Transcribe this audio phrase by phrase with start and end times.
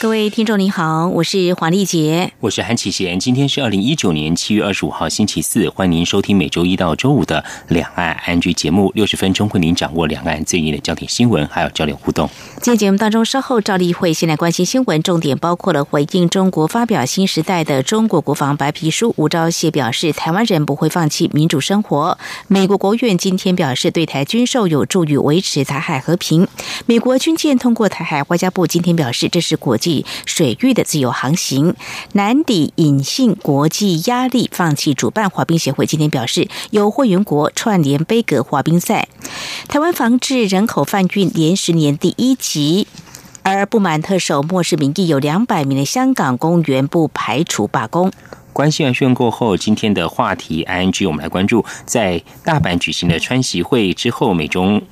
[0.00, 3.20] 各位听众您好，我是黄丽杰，我是韩启贤。
[3.20, 12.26] 今天是二零一九年七月二十五号星期四，欢迎您收听每周一到周五的两岸安居节目，六十分钟为您掌握两岸最新的焦点新闻，还有交流互动。
[12.62, 22.16] 今天节目当中，稍后赵立会先来关心新闻，重点包括了回应中国发表新时代的中国国防白皮书，吴钊燮表示台湾人不会放弃民主生活。
[22.48, 26.48] 美国国务院今天表示对台军售有助于维持台海和平。
[26.86, 29.89] 美国军舰通过台海，外交部今天表示这是国际。
[30.26, 31.74] 水域的自由航行，
[32.12, 39.08] 难抵隐性国际压力，放弃主办滑冰协会今天表示，由会员国串联杯格滑冰赛。
[39.68, 42.86] 台湾防治人口贩运连十年第一集，
[43.42, 48.10] 而不满特首漠视民意，有两百名的香港公务员不排除罢工。
[48.52, 54.82] 关系完宣过后，今天的话题 I N G，我们来关注在大阪举行的川习会之后，美中。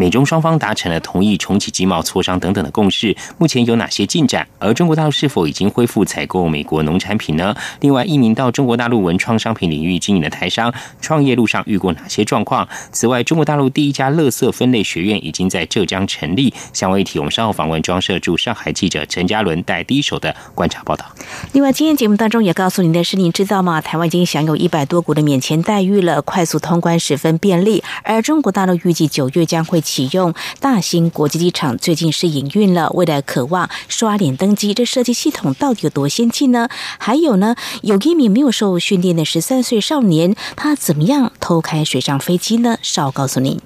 [0.00, 4.48] 美中双方达成了同意重启经贸磋商等等的共识，目前有哪些进展？
[4.58, 7.54] 而中国大陆是否已经恢复采购美国农产品呢？
[7.80, 12.66] 另外，一名到中国大陆文创商品领域经营的台商，创业路上遇过哪些状况？
[12.90, 16.54] 此外，中国大陆第一家垃圾分类学院已经在浙江成立。
[16.72, 21.04] 相关议题，我们稍后访问装设驻上海记者陈嘉伦带第一手的观察报道。
[21.52, 23.82] 另外，今天节目当中也告诉您的是，您知道吗？
[23.82, 27.84] 台湾已经享有一百多股的免签待遇了，快速通关十分便利。
[28.02, 29.82] 而中国大陆预计九月将会。
[29.90, 36.68] 启用大型国际机场最近是营运了，为了渴望刷脸登机，这设计系统到底有多先进呢？
[37.00, 42.76] 还有呢，有一名没有受训练的十三岁少年，他怎么样偷开水上飞机呢？
[42.82, 43.60] 稍告诉您。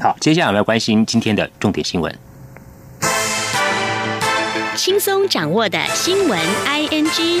[0.00, 2.12] 好，接下来我们要关心今天的重点新闻，
[4.74, 6.36] 轻松掌握的新闻
[6.66, 7.40] I N G。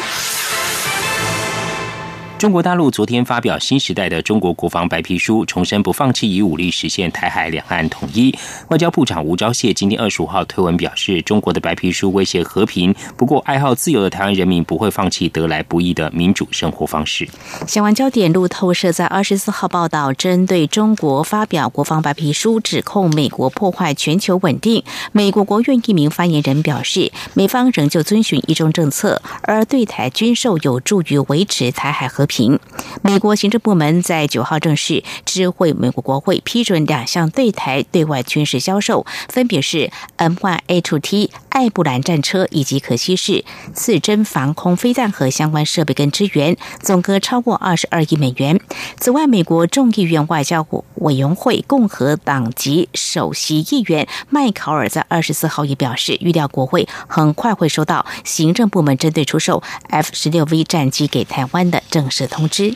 [2.42, 8.36] 中国大陆昨天发表新时代的中国国防白皮书，重申不放弃以武力实现台海两岸统一。
[8.66, 17.28] 外交部长吴钊燮今天二十五号推文表示，中国的白皮书威胁和平，不过爱好自由的台湾人民不会放弃得来不易的民主生活方式。
[17.68, 24.82] 相关焦点，路透社在二十四号报道，针对中国发表国防白皮书，指控美国破坏全球稳定。
[25.12, 32.31] 美国国务院一名发言人表示，美方仍旧遵循一中政策，而对台军售有助于维持台海和平。
[32.32, 32.58] 平，
[33.02, 43.44] 美国行政部门在九号正式知会美国国会，批准两项对台对外军事销售，分别是 M1A2T 艾布兰战车以及可惜是
[43.74, 48.58] 次针防空飞弹和相关设备跟支援，总额超过二十二亿美元。
[48.98, 62.21] 此外，美国众议院外交委员会共和党籍首席议员麦考尔在二十四号也表示，预料国会很快会收到行政部门针对出售 F 十六 V 战机给台湾的正式。
[62.22, 62.74] 的通知。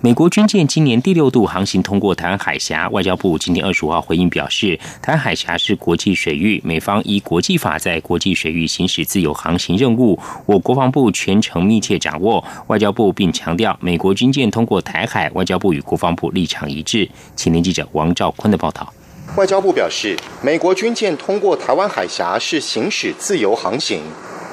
[0.00, 12.44] 美国军舰今年第六度航行通过台湾海峡，外交部今天二十五号回应表示，台湾海峡是国际水域，美方依国际法在国际水域行使自由航行任务，我国防部全程密切掌握。
[12.66, 17.08] 外交部并强调，美国军舰通过台海，外交部与国防部立场一致。
[17.34, 18.92] 请听记者王兆坤的报道。
[19.36, 24.02] 外交部表示，美国军舰通过台湾海峡是行使自由航行，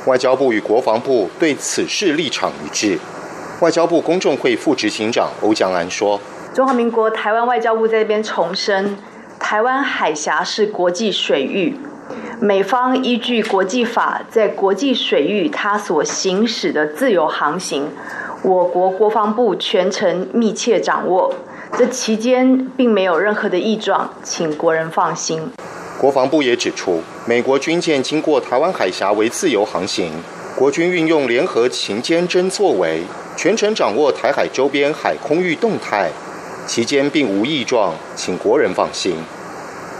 [0.07, 2.97] 外交部与国防部对此事立场一致。
[3.61, 6.19] 外交部公众会副执行长欧江安说
[6.51, 8.97] ：“中华民国台湾外交部在这边重申，
[9.39, 11.75] 台湾海峡是国际水域，
[12.39, 17.87] 美方依据国际法在国际水域它所行使的自由航行，
[18.41, 21.31] 我国国防部全程密切掌握，
[21.77, 25.51] 这期间并没有任何的异状，请国人放心。”
[26.01, 30.11] 国防部也指出，美国军舰经过台湾海峡为自由航行，
[30.57, 33.03] 国军运用联合勤监侦作为。
[33.41, 36.11] 全程掌握台海周边海空域动态，
[36.67, 39.15] 期间并无异状，请国人放心。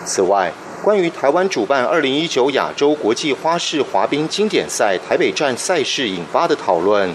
[0.05, 0.51] 此外，
[0.83, 7.11] 关于台湾主办2019亚洲国际花式滑冰经典赛台北站赛事引发的讨论，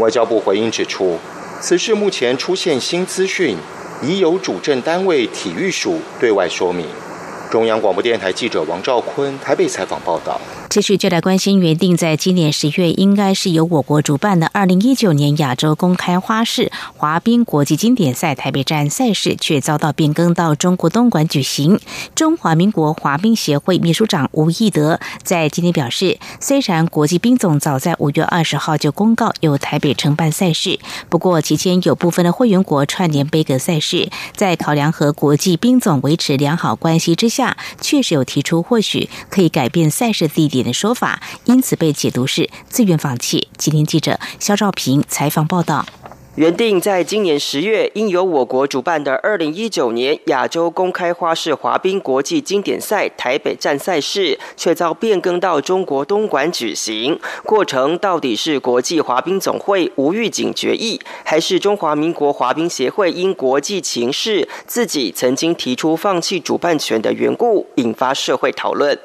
[0.00, 1.18] 外交部回应指出，
[1.62, 3.56] 此事目前出现新资讯，
[4.02, 6.86] 已有主政单位体育署对外说明。
[7.50, 10.38] 中央广播电台记者王兆坤台北采访报道。
[10.74, 21.78] 继续就来关心，原定在今年十月应该是由我国主办的二零一九年亚洲公开花式滑冰国际经典赛台北站赛事，却遭到变更到中国东莞举行。
[22.16, 40.63] 中华民国滑冰协会秘书长吴义德在今天表示，虽然国际冰总早在五月二十号就公告由台北承办赛事，不过期间有部分的会员国串联杯格赛事，在考量和国际冰总维持良好关系之下，确实有提出或许可以改变赛事地点。
[40.64, 43.48] 的说法，因此被解读是自愿放弃。
[43.56, 45.84] 今天记者肖兆平采访报道。
[46.36, 57.20] 原定在今年十月应由我国主办的二零一九年亚洲公开花式滑冰国际经典赛台北站赛事，却遭变更到中国东莞举行。
[57.44, 68.98] 过程到底是国际滑冰总会无预警决议，还是中华民国滑冰协会因国际情势自己曾经提出放弃主办权的缘故，引发社会讨论？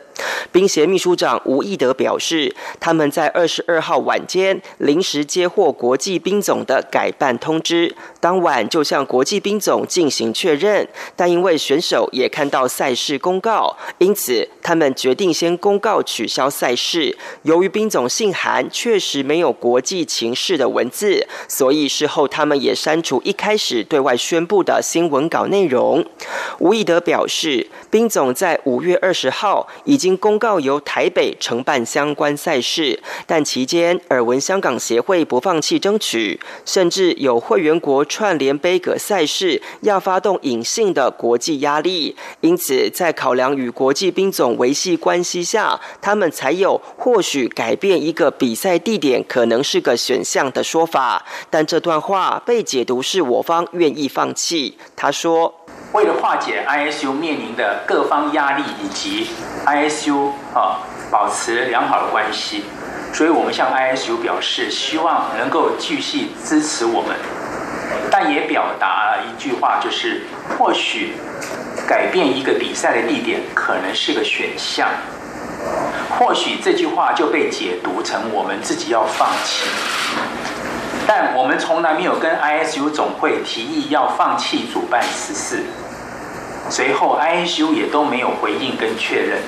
[0.52, 10.88] 冰协秘书长吴义德表示，他们在二十二号晚间临时接获国际冰总的改办通知，当晚就向国际冰总进行确认。
[11.16, 17.16] 但因为选手也看到赛事公告，因此他们决定先公告取消赛事。
[17.44, 26.06] 由于冰总信函确实没有国际情势的文字，所以事后他们也删除一开始对外宣布的新闻稿内容。
[26.60, 30.09] 吴义德表示，冰总在五月二十号已经。
[30.18, 51.26] 公告由台北承办相关赛事，但期间耳闻香港协会不放弃争取，甚至有会员国串联杯葛赛事要发动隐性的国际压力，因此在考量与国际兵总维系关系下，他们才有或许改变一个比赛地点可能是个选项的说法。
[51.50, 54.78] 但这段话被解读是我方愿意放弃。
[54.96, 55.54] 他说。
[55.92, 59.32] 为了化解 ISU 面临的各方压力以及
[59.66, 62.64] ISU 啊保持良好的关系，
[63.12, 67.16] 所以我们向 ISU 表示希望能够继续支持我们，
[68.12, 70.28] 但也表达了一句话，就是
[70.58, 71.14] 或许
[71.88, 74.88] 改变一个比赛的地点可能是个选项，
[76.20, 79.68] 或许这句话就被解读成我们自己要放弃。
[81.12, 85.64] 但我们从来没有跟 ISU 总会提议要放弃主办十四，
[86.70, 89.40] 随后 ISU 也都没有回应跟确认。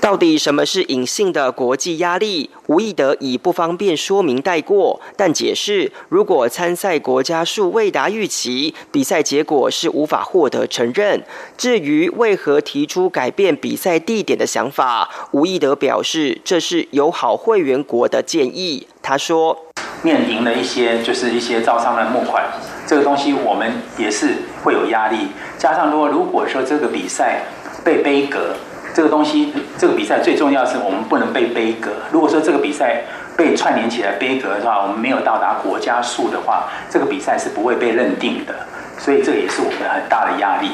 [0.00, 2.50] 到底什么是隐性的国际压力？
[2.68, 11.24] 吴义德以不方便说明带过，但解释如果参赛国家数未达预期，比赛结果是无法获得承认。
[11.56, 18.86] 至于为何提出改变比赛地点的想法，吴义德表示这是友好会员国的建议。
[19.02, 19.56] 他说。
[20.00, 22.44] 面临了一些就是一些招商的募款，
[22.86, 24.28] 这个东西我们也是
[24.62, 25.26] 会有压力。
[25.58, 27.40] 加上如果如果说这个比赛
[27.84, 28.54] 被杯格，
[28.94, 31.90] 这个东西这个比赛最重要是我们不能被杯格。
[32.12, 33.02] 如果说这个比赛
[33.36, 38.54] 被串联起来杯格的话，我们没有到达国家数的话，这个比赛是不会被认定的。
[38.96, 40.70] 所以这也是我们很大的压力。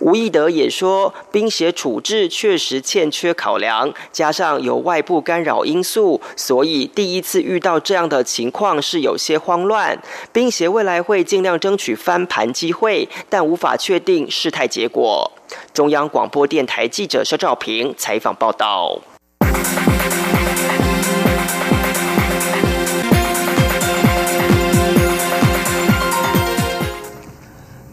[0.00, 9.98] 吴义德也说，冰协处置确实欠缺考量，加上有外部干扰因素，所以第一次遇到这样的情况是有些慌乱。
[10.32, 15.30] 冰协未来会尽量争取翻盘机会，但无法确定事态结果。
[15.72, 19.00] 中央广播电台记者肖兆平采访报道。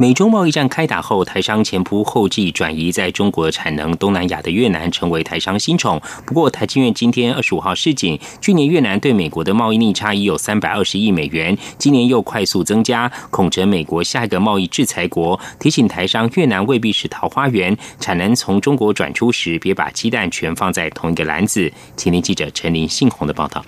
[0.01, 6.01] 美中贸易战开打后，台商前仆后继转移在中国产能东南亚的越南，成为台商新宠。
[6.25, 15.39] 不过，台经院今天二十五号示警，去年越南对美国的贸易逆差已有三百二十亿美元，今年又快速增加，恐成美国下一个贸易制裁国。
[15.59, 21.71] 提醒台商，越南未必是桃花源，产能从中国转出时，别把鸡蛋全放在同一个篮子。
[21.95, 23.63] 请听记者陈林信宏的报道。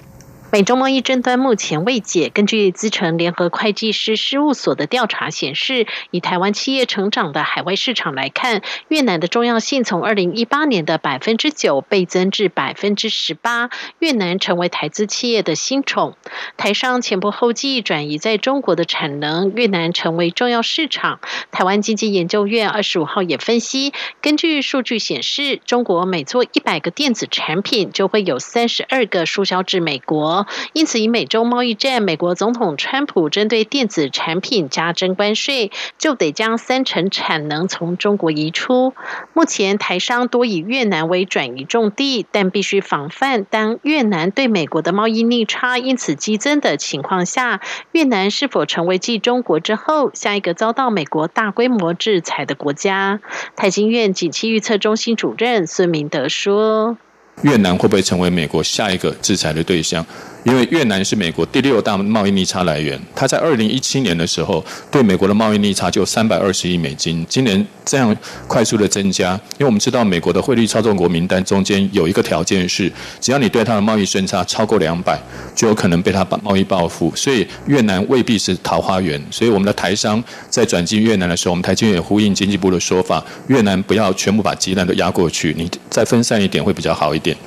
[0.53, 2.29] 美中贸易争端目前未解。
[2.29, 16.15] 根据资诚联合会计师事务所的调查显示，以台湾企业成长的海外市场来看，越南的重要性从二零一八年的百分之九倍增至百分之十八，越南成为台资企业的新宠。
[16.55, 21.19] 台商前仆后继转移在中国的产能，越南成为重要市场。
[21.49, 23.91] 台湾经济研究院二十五号也分析，
[24.21, 30.42] 根据数据显示，中国每做一百个电子产品，就会有三十二个输销至美国。
[30.73, 38.93] 因此，以美洲贸易战，美国总统川普针对电子产品加征关税，就得将三成产能从中国移出。
[39.33, 53.19] 目前台商多以越南为转移重地，但必须防范，当越南对美国的贸易逆差因此激增的情况下，越南是否成为继中国之后下一个遭到美国大规模制裁的国家？
[53.55, 56.97] 台经院景气预测中心主任孙明德说。
[57.41, 60.05] 越南会不会成为美国下一个制裁的对象？
[60.43, 68.15] 因为越南是美国第六大贸易逆差来源，它在二零一七年的时候对美国的贸易逆差就三百二十亿美金，今年这样
[68.47, 75.17] 快速的增加，因为我们知道美国的汇率操纵国名单中间有一个条件是，只要你对它的贸易顺差超过两百，
[75.55, 87.37] 就有可能被它把贸易报复，所以越南未必是桃花源，所以我们的台商在转进越南的时候，我们台经也呼应经济部的说法，越南不要全部把鸡蛋都压过去，你再分散一点会比较好一点。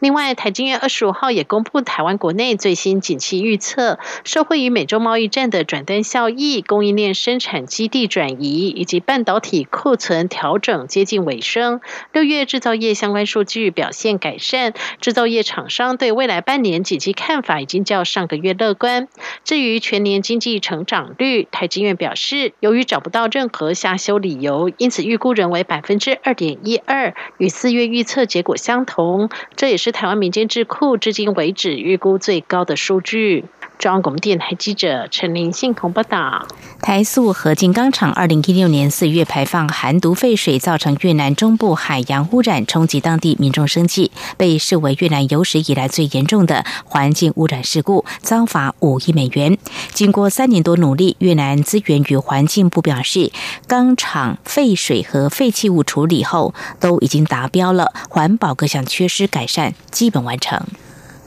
[0.00, 11.82] 另外，台经院二十五号也公布台湾国内最新景气预测，受惠于美洲贸易战的转单效益、供应链生产基地转移以及半导体库存调整接近尾声，
[12.14, 19.06] 六月制造业相关数据表现改善，制造业厂商对未来半年景气看法已经较上个月乐观。
[19.44, 29.28] 至于全年经济成长率，台经院表示，由于找不到任何下修理由，因此预估仍为百分之二点一二，与四月预测结果相同。
[29.56, 29.89] 这也是。
[29.92, 33.44] 台湾民间智库至今为止预估最高的数据。
[33.80, 36.46] 中央广播电台记者陈林信鸿报道：
[36.82, 49.56] 台塑合金钢厂二零一六年四月排放含毒废水，造成越南中部海洋污染，冲击当地民众生计，被视为越南有史以来最严重的环境污染事故，遭罚五亿美元。
[49.94, 53.32] 经过三年多努力，越南资源与环境部表示，
[53.66, 60.66] 钢厂废水和废弃物处理后都已经达标了，环保各项缺失改善基本完成。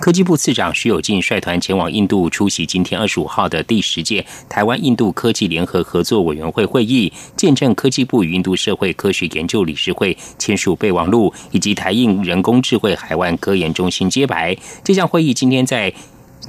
[0.03, 14.53] 科技部次长徐有进率团前往印度出席今天二十五号的第十届台湾印度科技联合合作委员会会议，见证科技部与印度社会科学研究理事会签署备忘录，以及台印人工智慧海湾科研中心揭牌。
[14.83, 15.93] 这项会议今天在。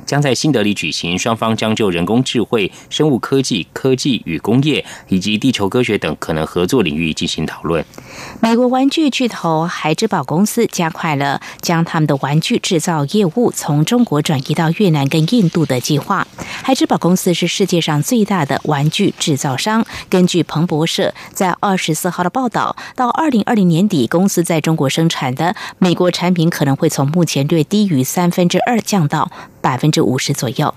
[0.06, 7.84] 将在新德里举行，双方将就人工智慧、生物科技、科技与工业以及地球科学等可能合作领域进行讨论。
[8.40, 16.26] 美国玩具巨头孩之宝公司加快了将他们的玩具制造业务从中国转移到越南跟印度的计划。
[16.62, 19.84] 孩之宝公司是世界上最大的玩具制造商。
[20.08, 29.30] 根据彭博社在二十四号的报道，到二零二零年底，公司在中国生产的美国产品可能会从目前略低于三分之二降到。
[29.64, 30.75] 百分之五十左右。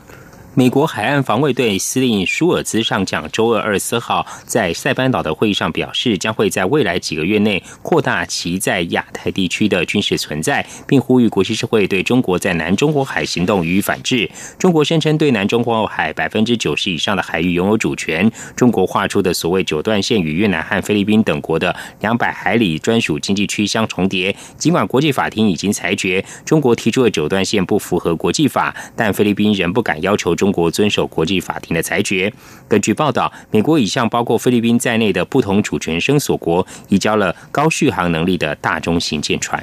[0.57, 14.27] 美国海岸防卫队司令舒尔兹上将周二二十四号在塞班岛的会议上表示，将会在未来几个月内扩大其在亚太地区的军事存在，并呼吁国际社会对中国在南中国海行动予以反制。
[14.57, 18.27] 中国声称对南中国海百分之九十以上的海域拥有主权。
[18.55, 24.35] 中国画出的所谓九段线与越南和菲律宾等国的两百海里专属经济区相重叠。
[24.57, 30.46] 尽管国际法庭已经裁决中国提出的九段线不符合国际法，但菲律宾仍不敢要求中。
[30.47, 32.31] 中国遵守国际法庭的裁决。
[32.69, 39.61] 根据报道，美国已向包括菲律宾在内的不同主权声索国移交了高续航能力的大中型舰船。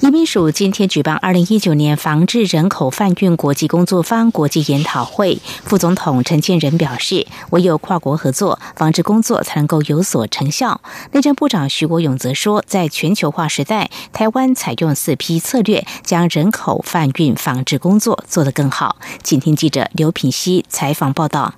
[0.00, 10.82] 移民署今天举办二零一九年防治人口贩运国际工作坊国际研讨会，副总统陈建仁表示，唯有跨国合作，防治工作才能够有所成效。
[11.12, 18.96] 内政部长徐国勇则说，在全球化时代，台湾采用四批策略，将人口贩运防治工作做得更好。
[19.22, 21.54] 请听记者刘品希采访报道。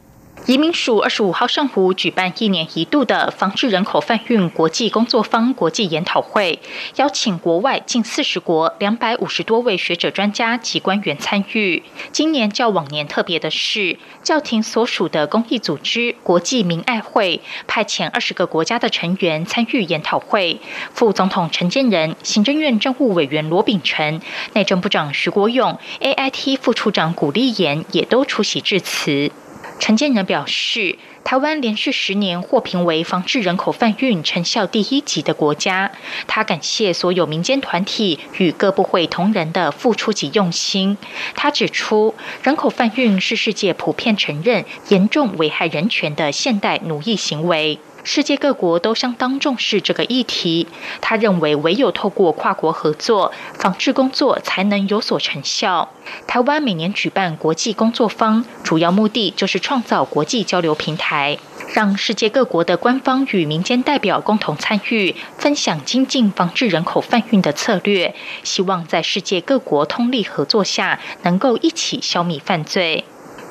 [0.46, 6.58] 移民署二十五号上午举办一年一度的防治人口贩运国际工作坊国际研讨会，
[6.96, 11.82] 邀请国外近四十国两百五十多位学者、专家及官员参与。
[12.12, 20.60] 今年较往年特别的是，教廷所属的公益组织国际民爱会派遣二十个国家的成员参与研讨会。
[20.94, 24.20] 副总统陈建仁、行政院政务委员罗秉成、
[24.54, 29.30] 内政部长徐国勇、AIT 副处长古立言也都出席致辞。
[29.78, 35.90] 陈建仁表示，台湾连续十年获评为防治人口贩运成效第一级的国家。
[36.26, 40.98] 他感谢所有民间团体与各部会同仁的付出及用心。
[41.34, 47.78] 他指出，人口贩运是世界普遍承认严重危害人权的现代奴役行为。
[48.10, 50.66] 世界各国都相当重视这个议题。
[51.02, 55.90] 他认为，唯有透过跨国合作，防治工作才能有所成效。
[56.26, 61.36] 台湾每年举办国际工作坊，主要目的就是创造国际交流平台，
[61.74, 68.14] 让世界各国的官方与民间代表共同参与，分享精进防治人口贩运的策略。
[68.42, 73.04] 希望在世界各国通力合作下，能够一起消灭犯罪。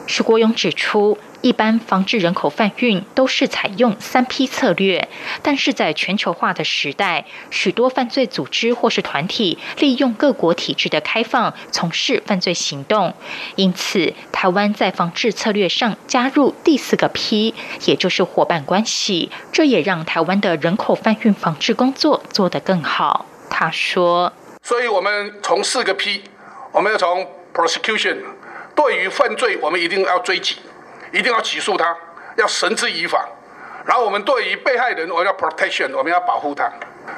[0.07, 1.19] 徐国勇指出。
[1.41, 5.07] 一般防治人口贩运都是采用三批策略，
[5.41, 13.13] 但是在全球化的时代，许多犯罪组织或是团体利用各国体制的开放从事犯罪行动，
[13.55, 17.53] 因此台湾在防治策略上加入第四个批，
[17.85, 23.25] 也就是伙伴关系，这也让台湾的人口贩运防治工作做得更好。
[23.49, 24.33] 他说。
[24.63, 26.23] 所以我们从四个 P，
[26.73, 28.17] 我们要从 prosecution，
[28.75, 30.57] 对于犯罪我们一定要追击，
[31.11, 31.95] 一定要起诉他，
[32.35, 33.27] 要绳之以法。
[33.85, 36.69] 然后我们对于被害人，我们要 protection，我们要保护他。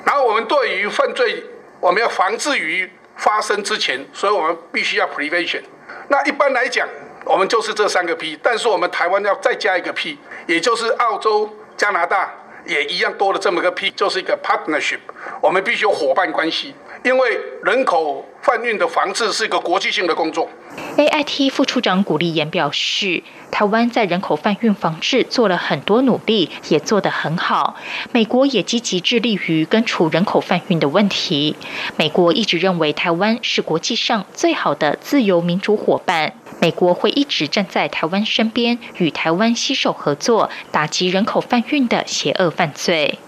[0.05, 1.43] 然后我们对于犯罪，
[1.79, 5.63] 我们要防治于发生之前，所以我们必须要 prevention。
[6.10, 6.88] 那一般来讲，
[7.25, 12.31] 我们就是这三个 P，但是我们台湾要再加一个 P，也就是澳洲、加拿大
[12.65, 15.00] 也一样多了这么个 P，就是一个 partnership。
[15.41, 20.49] 我们必须有伙伴关系，因为人口贩运的防治是一个国际性的工作。
[20.97, 23.23] AIT 副处长古立言表示。
[23.51, 27.75] 台湾在人口贩运防治做了很多努力，也做得很好。
[28.11, 31.55] 美国也积极致力于根除人口贩运的问题。
[31.97, 43.19] 美国一直认为台湾是国际上最好的自由民主伙伴，美国会一直站在台湾身边，与台湾携手合作，打击人口贩运的邪恶犯罪。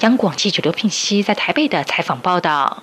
[0.00, 2.82] 央广记者刘聘熙在台北的采访报道。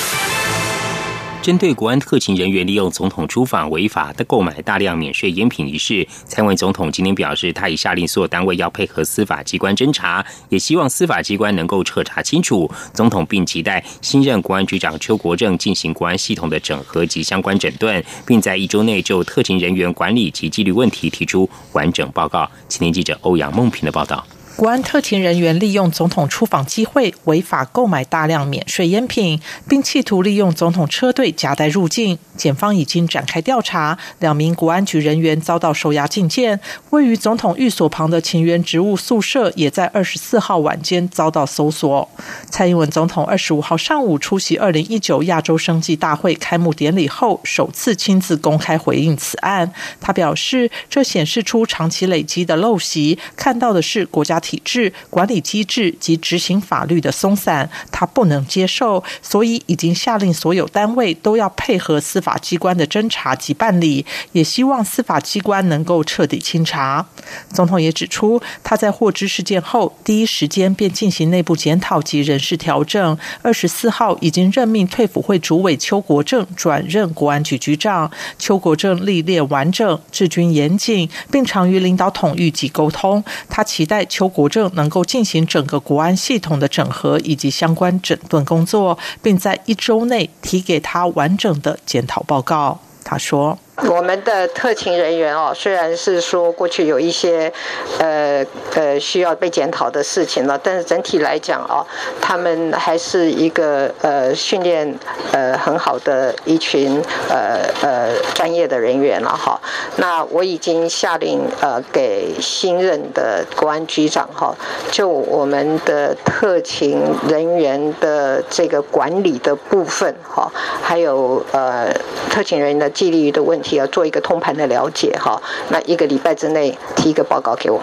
[1.41, 12.69] 针对国安特勤人员利用总统出访违法的购买大量免税烟品一事，蔡文总统今天表示，他已下令所有单位要配合司法机关侦查，也希望司法机关能够彻查清楚。
[12.93, 22.47] 总统并期待新任国安局长邱国正进行国安系统的整合及相关整顿，并在一周内就特勤人员管理及纪律问题提出完整报告。
[22.67, 24.23] 青年记者欧阳梦平的报道。
[24.57, 32.19] 国安特勤人员利用总统出访机会违法购买大量免税烟品，并企图利用总统车队夹带入境。
[32.37, 36.59] 检方已经展开调查，两名国安局人员遭到收押禁见。
[36.91, 42.07] 位于总统寓所旁的勤员职务宿舍也在二十四号晚间遭到搜索。
[42.49, 49.73] 蔡英文总统二十五号上午出席二零一九亚洲生计大会开幕典礼后，首次亲自公开回应此案。
[49.99, 54.39] 他表示，这显示出长期累积的陋习，看到的是国家。
[54.51, 67.05] 体制管理机制及执行法律的松散，他不能接受，所以已经下令所有单位都要配合司法机关的侦查及办理，也希望司法机关能够彻底清查。
[67.53, 73.17] 总统也指出，他在获知事件后，第一时间便进行内部检讨及人事调整。
[73.41, 78.11] 二十四号已经任命退辅会主委邱国正转任国安局局长。
[78.37, 83.23] 邱国正历练完整，治军严谨，并常与领导统御及沟通。
[83.47, 84.51] 他期待邱国。
[84.51, 92.79] 政能够进行整个国安系统的整合以及相关整顿工作，并在一周内提给他完整的检讨报告。
[93.03, 93.57] 他说。
[93.89, 97.51] 我们的特勤人员哦，虽然是说过去有一些
[97.99, 101.85] 呃呃需要被检讨的事情了，但是整体来讲哦，
[102.21, 104.97] 他们还是一个呃训练
[105.31, 109.59] 呃很好的一群呃呃专业的人员了哈。
[109.97, 114.55] 那我已经下令呃给新任的国安局长哈，
[114.91, 120.51] 就我们的特勤人员的这个管理的部分哈，
[120.83, 121.91] 还有呃
[122.29, 123.70] 特勤人员的纪律的问题。
[123.75, 127.81] 要做一个通盘的了解哈，那一个礼拜之内提一个报告给我。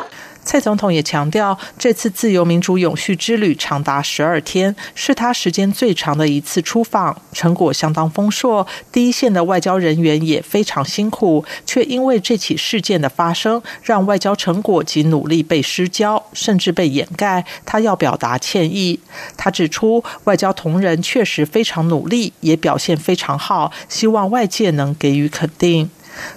[0.49, 8.67] 蔡总统也强调，这次自由民主永续之旅长达十二天，是他时间最长的一次出访，成果相当丰硕。
[8.91, 17.45] 第一线的外交人员也非常辛苦，却因为这起事件的发生，让外交成果及努力被失焦，甚至被掩盖。
[17.67, 19.01] 他要表达歉意。
[19.37, 25.91] 他指出，外交同仁确实非常努力，也表现非常好，希望外界能给予肯定。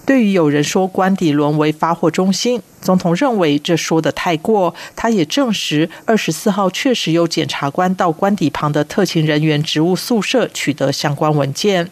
[0.05, 2.61] 对于有人说官邸沦为发货中心。
[2.81, 11.87] 总统认为这说的太过，他也证实二十四号确实有检察官到官邸旁的特勤人员职务宿舍取得相关文件。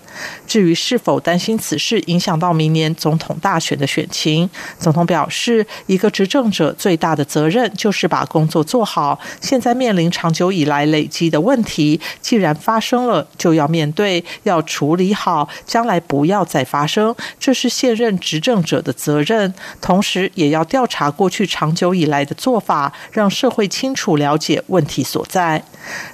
[0.48, 4.50] 至于是否担心此事影响到明年总统大选的选情，
[4.80, 9.20] 总统表示，一个执政者最大的责任就是把工作做好。
[9.40, 19.54] 现在面临长久以来累积的问题，既然发生了，就要面对，要处理好，将来不要再发生，这是现任执政者的责任。
[19.80, 20.79] 同时，也要调。
[20.80, 25.62] 调查过去长久以来的做法，让社会清楚了解问题所在。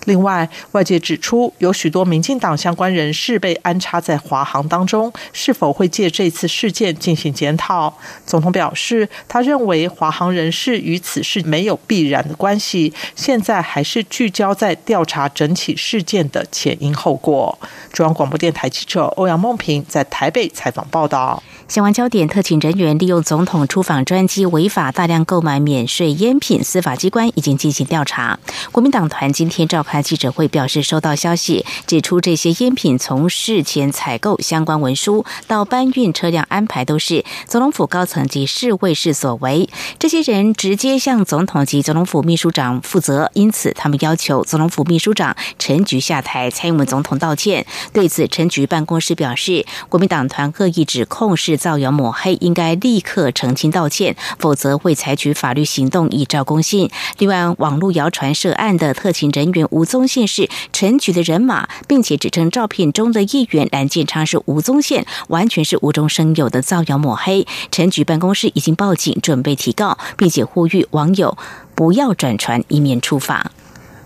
[0.06, 7.93] 另外，外界指出，有许多民进党相关人士被安插在华航当中，是否会借这次事件进行检讨？
[8.25, 17.60] 总统表示，他认为华航人士与此事没有必然的关系，现在还是聚焦在调查整起事件的前因后果。
[17.93, 21.43] 中央广播电台记者欧阳梦平在台北采访报道。
[21.67, 28.39] 相关焦点，特请人员利用总统出访专机违法大量购买免税烟品，司法机关已经进行调查。
[28.71, 39.67] 国民党团今天召开记者会，表示收到消息，指出这些烟品从事前采购相关文书到搬运车辆安排，都是总统府高层及侍卫室所为。
[39.99, 47.65] 这些人直接向总统及总统府秘书长负责，因此他们要求总统府秘书长陈菊下台，蔡英文总统道歉。
[47.91, 51.57] 对此，陈菊办公室表示，国民党团恶意指控是。
[51.65, 54.15] 造谣抹黑，应该立刻澄清道歉，
[54.45, 56.91] 否则会采取法律行动以昭公信。
[57.17, 67.47] 另外，网络谣传涉案的特勤人员吴宗宪是陈局的人马，并且指称照片中的议员蓝建昌是吴宗宪，完全是无中生有的造谣抹黑。
[67.71, 71.36] 陈局办公室已经报警，准备提告，并且呼吁网友
[71.73, 73.49] 不要转传，以免处罚。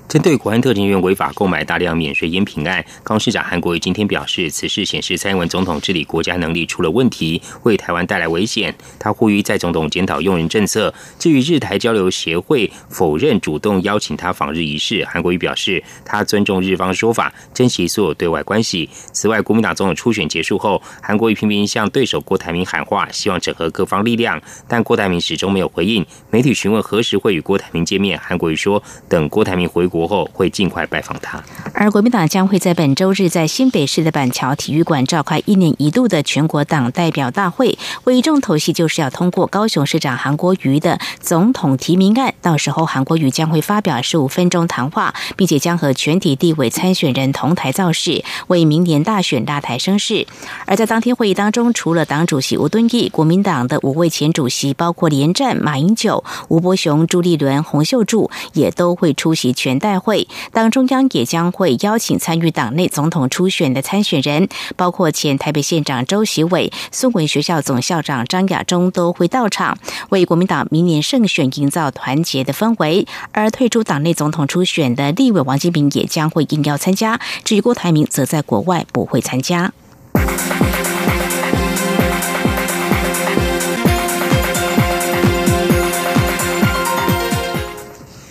[0.09, 8.73] 针对国安特勤员违法购买大量免税烟品案，高市长韩国瑜今天表示，此事显示蔡英文总统治理国家能力出了问题，为台湾带来危险。
[8.97, 10.91] 他呼吁在总统检讨用人政策。
[11.19, 18.89] 至于日台交流协会否认主动邀请他访日一事，韩国瑜表示，他尊重日方说法，珍惜所有对外关系。
[19.13, 26.03] 此外，国民党总统初选结束后，韩国瑜频频向对手郭台铭喊话，希望整合各方力量，但郭台铭始终没有回应。
[26.31, 29.98] 媒体询问何时会与郭台铭见面，韩国瑜说，等郭台铭回国。
[29.99, 42.33] 国后会尽快拜访他，而国民党将会在本周日在新北市的板桥体育馆召开一年一度的全国党代表大会，会议重头戏就是要通过高雄市长韩国瑜的总统提名案。
[42.41, 50.25] 到时候韩国瑜将会发表十五分钟谈话，并且将和全体地委参选人同台造势，为明年大选拉台声势。
[50.65, 59.88] 而在当天会议当中，除了党主席吴敦义，国民党的五位前主席，包括连战、马英九、吴伯雄、朱立伦、洪秀柱，也都会出席全代。
[59.89, 69.75] 大会，党中央也将会邀请参与党内总统初选的参选人，包括前台北县长周习伟、孙文学校总校长张亚中都会到场，
[70.09, 73.07] 为国民党明年胜选营造团结的氛围。
[73.31, 79.73] 而退出党内总统初选的立委王金平也将会应邀参加，至于郭台铭则在国外不会参加。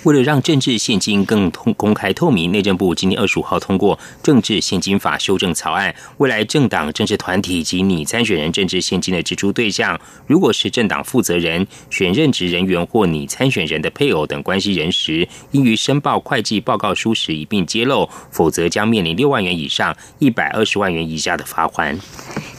[0.08, 5.94] 为了让政治现金更通公开透明，内政部今天二十五号通过《政治现金法》修正草案。
[6.16, 22.00] 未来政党、政治团体及拟参选人政治现金的支出对象，如果是政党负责人、选任职人员或拟参选人的配偶等关系人时，应于申报会计报告书时一并揭露，否则将面临六万元以上一百二十万元以下的罚款。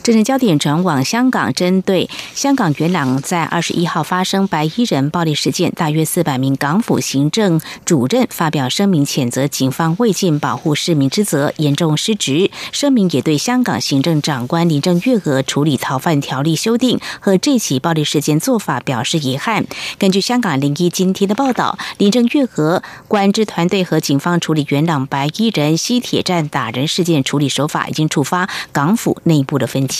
[0.10, 12.50] 政治焦点转往香港，针对香港元朗在二十一号发生白衣人暴力事件，大约四百名港府行政主任发表声明，谴责警方未尽保护市民之责，严重失职。
[12.72, 19.68] 声明也对香港行政长官林郑月娥处理逃犯条例修订和这起暴力事件做法表示遗憾。
[20.00, 29.99] 根据香港零一今天的报道，林郑月娥管制团队和警方处理元朗白衣人西铁站打人事件处理手法，已经触发港府内部的分歧。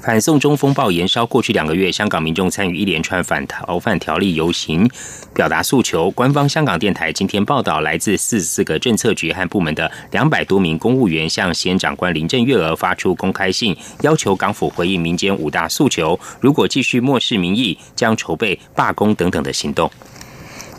[0.00, 4.88] 反送中风暴延烧，过去两个月，香港民众参与一连串反逃犯条例游行，
[5.34, 6.08] 表达诉求。
[6.12, 16.18] 官方香港电台今天报道，来自四十四个政策局和部门的两百多名公务员向先长官林郑月娥发出公开信，要求港府回应民间五大诉求。
[16.40, 19.90] 如果继续漠视民意，将筹备罢工等等的行动。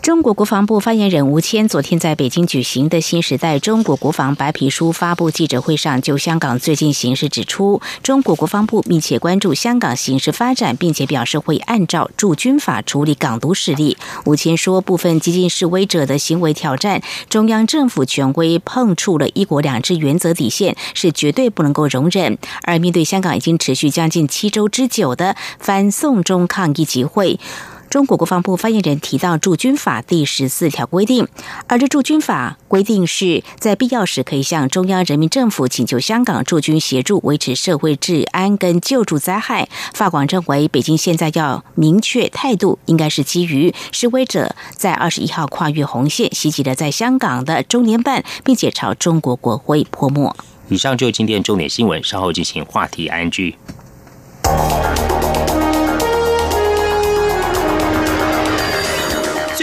[0.01, 13.97] 中国国防部发言人吴谦昨天在北京举行的新时代中国国防白皮书发布记者会上，就香港最近形势指出，中国国防部密切关注香港形势发展，并且表示会按照驻军法处理港独势力。
[14.23, 22.37] 吴谦说，部分激进示威者的行为挑战中央政府权威，碰触了一国两制原则底线，是绝对不能够容忍。
[22.63, 27.37] 而面对香港已经持续将近七周之久的反送中抗议集会。
[27.89, 31.27] 中国国防部发言人提到驻军法第十四条规定，
[31.67, 39.67] 而这驻军法规定是在必要时可以向中央人民政府请求香港驻军协助维持社会治安跟救助灾害。
[39.93, 50.35] 法广认为，北京现在要明确态度，应该是基于示威者在二十一号跨越红线袭击了在香港的中联办，并且朝中国国徽泼墨。
[50.67, 53.55] 以上就今天重点新闻，稍后进行话题 NG。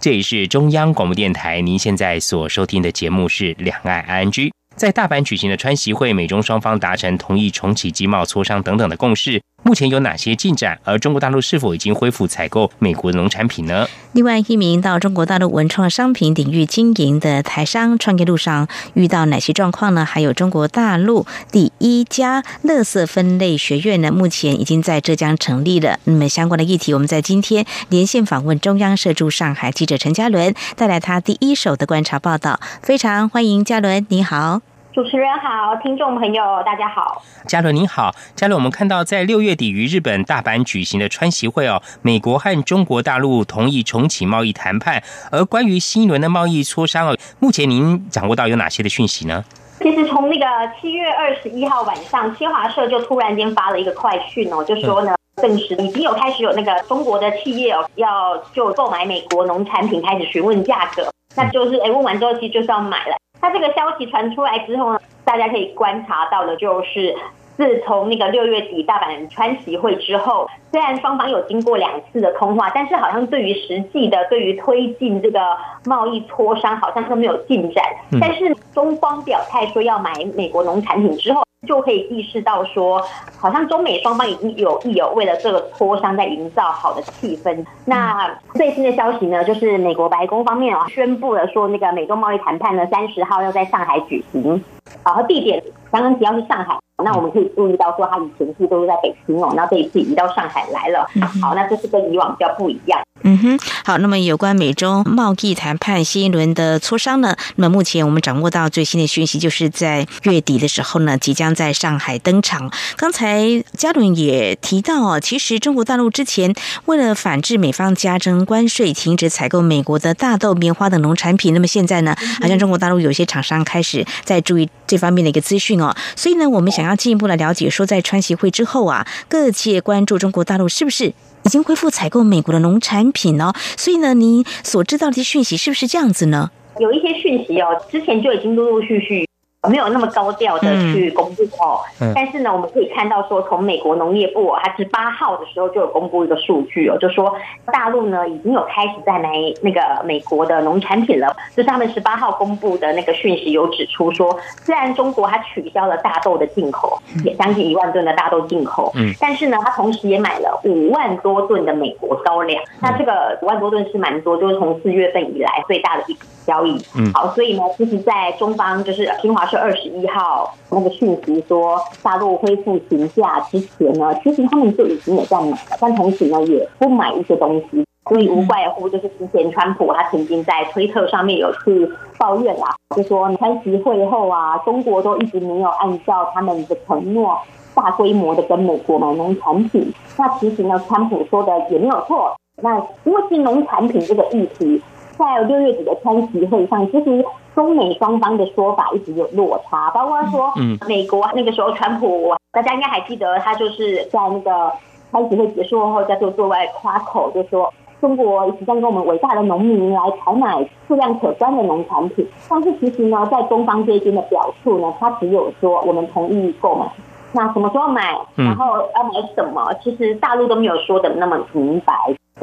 [0.00, 4.30] 这里是中央广播电台，您现在所收听的节目是《两岸 ING》。
[4.76, 9.42] 在大阪举行的川习会，美中双方达成同意重启经贸磋商等等的共识。
[9.64, 10.78] 目前有哪些进展？
[10.82, 13.86] 而中国大陆是否已经恢复采购美国农产品呢？
[14.12, 20.06] 另外一名到中国大陆文创商品领域经营的台商，创业路上遇到哪些状况呢？
[20.06, 24.10] 还有中国大陆第一家乐色分类学院呢？
[24.10, 25.98] 目前已经在浙江成立了。
[26.04, 32.58] 那么相关的议题，我们在今天连线访问中央社驻上海记者陈嘉伦，带来他第一手的观察报道。
[32.80, 34.62] 非常欢迎嘉伦，你好。
[34.98, 49.44] 主持人好，听众朋友大家好，嘉伦您好，嘉伦，我们看到在六月底于日本大阪举行的川习会哦，美国和中国大陆同意重启贸易谈判，而关于新一轮的贸易磋商哦，目前您掌握到有哪些的讯息呢？
[49.78, 50.44] 其实从那个
[50.80, 63.14] 七月二十一号晚上，新华社就突然间发了一个快讯哦，就说呢，证实已经有开始有那个中国的企业哦，要就购买美国农产品开始询问价格，那就是哎问完之后其实就是要买了。
[63.40, 67.14] 他这个消息传出来之后呢，大家可以观察到的，就是
[67.56, 75.40] 自从那个六月底大阪川崎会之后，虽然双方有经过两次的通话，但是好像对于实际的对于推进这个
[75.84, 77.84] 贸易磋商，好像都没有进展。
[78.20, 81.42] 但是中方表态说要买美国农产品之后。
[81.66, 83.02] 就可以意识到说，
[83.36, 87.66] 好像中美双方已经有意有为了这个磋商在营造好的气氛。
[87.84, 94.62] 那最新的消息呢，就是美国白宫方面啊宣布了说，那个美中贸易谈判呢，三十号要在上海举行，
[95.04, 96.78] 然后地点刚刚提到是上海。
[97.02, 101.08] 那我们可以注意到说，他以前是都是在北京哦，那这一次移到上海来了。
[101.40, 103.00] 好，那这是跟以往比较不一样。
[103.22, 107.36] 嗯哼，好，那么有关美中贸易谈判新一轮的磋商呢？
[107.56, 112.70] 那么目前我们掌握到最新的讯息，就是在月底的时候呢，即将在上海登场。
[112.96, 125.92] 刚才嘉伦也提到哦，其实中国大陆之前为了反制美方加征关税、停止采购美国的大豆、棉花等农产品，那么现在呢，好像中国大陆有些厂商开始在注意这方面的一个资讯哦。
[126.14, 131.12] 所以呢，我们想要进一步来了解，说在川协会之后啊，各界关注中国大陆是不是？
[131.44, 136.50] 已经恢复采购美国的农产品呢，所以呢，您所知道的讯息是不是这样子呢？
[136.80, 139.28] 有一些讯息哦，之前就已经陆陆续续。
[139.68, 141.80] 没有那么高调的去公布哦，
[142.14, 147.34] 但是呢，我们可以看到说，从美国农业部，它十八号的时候就有公布一个数据哦，就说
[147.66, 151.34] 大陆呢已经有开始在买那个美国的农产品了。
[151.56, 162.62] 就是他们十八号公布的那个讯息有指出说，虽然中国它取消了大豆的进口，也将近一万吨的大豆进口，嗯，但是呢，它同时也买了五万多吨的美国高粱。
[162.80, 166.72] 那这个五万多吨是蛮多，就是从四月份以来最大的一笔交易。
[166.96, 169.44] 嗯，好，所以呢，其实，在中方就是新华。
[169.48, 187.38] 社二十一号那个讯息说，大陆恢复行价之前呢，其实他们就已经有在买了，但同时呢，也不买一些东西，所以无怪乎就是之前川普他曾经在推特上面有去抱怨啦，就说川习会后啊，中国都一直没有按照他们的承诺，
[187.74, 189.90] 大规模的跟美国买农产品。
[190.18, 194.82] 那其实呢，川普说的也没有错，那因为是农产品这个议题。
[195.18, 200.52] 在六月底的川崎会上，其实中美双方的说法一直有落差，包括说，
[200.86, 204.72] 美国那个时候川普，大家应该还记得，他就是在那个
[205.10, 216.86] 川习会结束后，在做对外夸口，就说中国一直在跟我们伟大的农民来采买数量可观的农产品，但是其实呢，在中方这边的表述呢，他只有说我们同意购买，
[217.32, 221.92] 那什么时候买，然后要买什么，其实大陆都没有说的那么明白。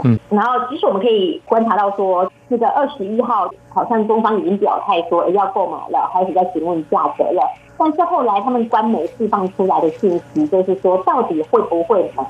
[0.03, 7.41] 嗯，然后其实我们可以观察到说，这个二十一号好像中方已经表态说要购买了，开始在询问价格了。
[7.77, 12.25] 但是后来他们官媒释放出来的信息就是说，到底会不会买，